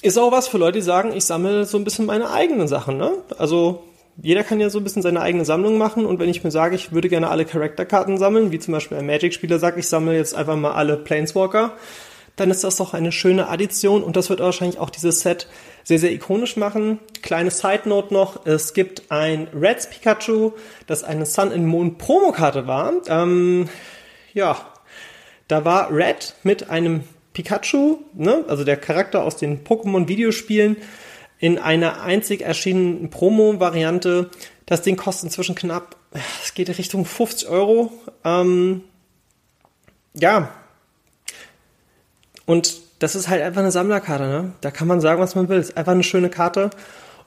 ist 0.00 0.18
auch 0.18 0.32
was 0.32 0.48
für 0.48 0.58
Leute, 0.58 0.78
die 0.78 0.82
sagen, 0.82 1.12
ich 1.12 1.24
sammle 1.24 1.64
so 1.64 1.76
ein 1.76 1.84
bisschen 1.84 2.06
meine 2.06 2.30
eigenen 2.30 2.68
Sachen. 2.68 2.98
Ne? 2.98 3.12
Also 3.38 3.84
jeder 4.20 4.44
kann 4.44 4.60
ja 4.60 4.70
so 4.70 4.78
ein 4.78 4.84
bisschen 4.84 5.02
seine 5.02 5.20
eigene 5.20 5.44
Sammlung 5.44 5.78
machen 5.78 6.04
und 6.04 6.18
wenn 6.18 6.28
ich 6.28 6.44
mir 6.44 6.50
sage, 6.50 6.74
ich 6.74 6.92
würde 6.92 7.08
gerne 7.08 7.30
alle 7.30 7.44
Charakterkarten 7.44 8.18
sammeln, 8.18 8.52
wie 8.52 8.58
zum 8.58 8.72
Beispiel 8.72 8.98
ein 8.98 9.06
Magic-Spieler 9.06 9.58
sagt, 9.58 9.78
ich 9.78 9.88
sammle 9.88 10.16
jetzt 10.16 10.34
einfach 10.34 10.56
mal 10.56 10.72
alle 10.72 10.96
Planeswalker, 10.96 11.72
dann 12.36 12.50
ist 12.50 12.64
das 12.64 12.76
doch 12.76 12.94
eine 12.94 13.12
schöne 13.12 13.48
Addition 13.48 14.02
und 14.02 14.16
das 14.16 14.30
wird 14.30 14.40
wahrscheinlich 14.40 14.78
auch 14.78 14.90
dieses 14.90 15.20
Set 15.20 15.48
sehr, 15.84 15.98
sehr 15.98 16.12
ikonisch 16.12 16.56
machen. 16.56 16.98
Kleine 17.22 17.50
Side 17.50 17.82
Note 17.88 18.12
noch, 18.14 18.46
es 18.46 18.74
gibt 18.74 19.10
ein 19.10 19.48
Reds 19.54 19.90
Pikachu, 19.90 20.52
das 20.86 21.04
eine 21.04 21.26
Sun 21.26 21.52
and 21.52 21.66
Moon 21.66 21.98
Promokarte 21.98 22.66
war. 22.66 22.92
Ähm, 23.08 23.68
ja, 24.32 24.56
da 25.48 25.64
war 25.64 25.92
Red 25.92 26.34
mit 26.42 26.70
einem 26.70 27.04
Pikachu, 27.34 27.98
ne, 28.14 28.44
also 28.48 28.64
der 28.64 28.76
Charakter 28.76 29.22
aus 29.22 29.36
den 29.36 29.64
Pokémon-Videospielen, 29.64 30.76
in 31.42 31.58
einer 31.58 32.02
einzig 32.02 32.42
erschienenen 32.42 33.10
Promo-Variante. 33.10 34.30
Das 34.64 34.82
Ding 34.82 34.96
kostet 34.96 35.24
inzwischen 35.24 35.56
knapp, 35.56 35.96
es 36.44 36.54
geht 36.54 36.68
in 36.68 36.76
Richtung 36.76 37.04
50 37.04 37.48
Euro. 37.48 37.92
Ähm, 38.24 38.84
ja. 40.14 40.52
Und 42.46 42.76
das 43.00 43.16
ist 43.16 43.28
halt 43.28 43.42
einfach 43.42 43.60
eine 43.60 43.72
Sammlerkarte, 43.72 44.28
ne? 44.28 44.52
Da 44.60 44.70
kann 44.70 44.86
man 44.86 45.00
sagen, 45.00 45.20
was 45.20 45.34
man 45.34 45.48
will. 45.48 45.58
Ist 45.58 45.76
einfach 45.76 45.90
eine 45.90 46.04
schöne 46.04 46.30
Karte. 46.30 46.70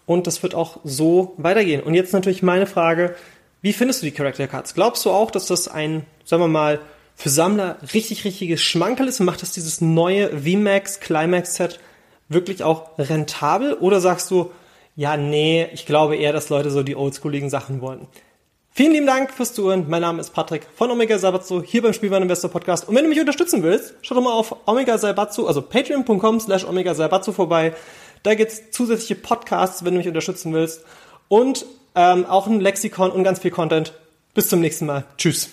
Und 0.06 0.28
das 0.28 0.44
wird 0.44 0.56
auch 0.56 0.80
so 0.86 1.34
weitergehen. 1.36 1.84
Und 1.84 1.94
jetzt 1.94 2.14
natürlich 2.14 2.42
meine 2.42 2.68
Frage, 2.68 3.16
wie 3.62 3.74
findest 3.74 4.02
du 4.02 4.06
die 4.06 4.14
Character 4.14 4.48
Cards? 4.48 4.76
Glaubst 4.76 5.04
du 5.04 5.12
auch, 5.12 5.30
dass 5.30 5.48
das 5.48 5.68
ein, 5.68 6.06
sagen 6.24 6.42
wir 6.42 6.48
mal, 6.48 6.80
für 7.18 7.28
Sammler 7.28 7.80
richtig, 7.94 8.24
richtiges 8.24 8.64
Schmankerl 8.64 9.10
ist 9.10 9.20
macht 9.20 9.42
das 9.42 9.52
dieses 9.52 9.82
neue 9.82 10.30
VMAX 10.42 11.02
Climax 11.02 11.56
Set 11.56 11.82
wirklich 12.30 12.64
auch 12.64 12.98
rentabel? 12.98 13.74
Oder 13.74 14.02
sagst 14.02 14.32
du, 14.32 14.52
ja, 14.96 15.18
nee, 15.18 15.68
ich 15.74 15.86
glaube 15.86 16.16
eher, 16.16 16.34
dass 16.34 16.50
Leute 16.50 16.72
so 16.72 16.84
die 16.84 16.96
oldschooligen 16.96 17.50
Sachen 17.50 17.82
wollen? 17.82 18.08
Vielen 18.72 18.92
lieben 18.92 19.06
Dank 19.06 19.32
fürs 19.32 19.54
Zuhören. 19.54 19.86
Mein 19.88 20.02
Name 20.02 20.20
ist 20.20 20.32
Patrick 20.32 20.68
von 20.76 20.92
Omega 20.92 21.18
Sabatsu 21.18 21.64
hier 21.64 21.82
beim 21.82 21.94
Spielwaren 21.94 22.24
Investor 22.24 22.52
Podcast. 22.52 22.90
Und 22.90 22.96
wenn 22.96 23.04
du 23.04 23.10
mich 23.10 23.20
unterstützen 23.20 23.64
willst, 23.64 23.94
schau 24.02 24.16
doch 24.16 24.22
mal 24.22 24.34
auf 24.34 24.56
Omega 24.68 24.98
Sabatsu, 24.98 25.48
also 25.48 25.62
patreon.com 25.62 26.42
slash 26.42 26.66
Omega 26.66 26.94
Sabatsu 26.94 27.32
vorbei. 27.32 27.74
Da 28.24 28.36
gibt's 28.36 28.72
zusätzliche 28.72 29.16
Podcasts, 29.16 29.86
wenn 29.86 29.94
du 29.94 30.00
mich 30.00 30.08
unterstützen 30.10 30.52
willst. 30.54 30.84
Und 31.30 31.66
ähm, 31.96 32.26
auch 32.26 32.48
ein 32.48 32.60
Lexikon 32.60 33.12
und 33.12 33.24
ganz 33.24 33.40
viel 33.40 33.52
Content. 33.52 33.94
Bis 34.34 34.50
zum 34.50 34.60
nächsten 34.60 34.86
Mal. 34.86 35.06
Tschüss. 35.18 35.50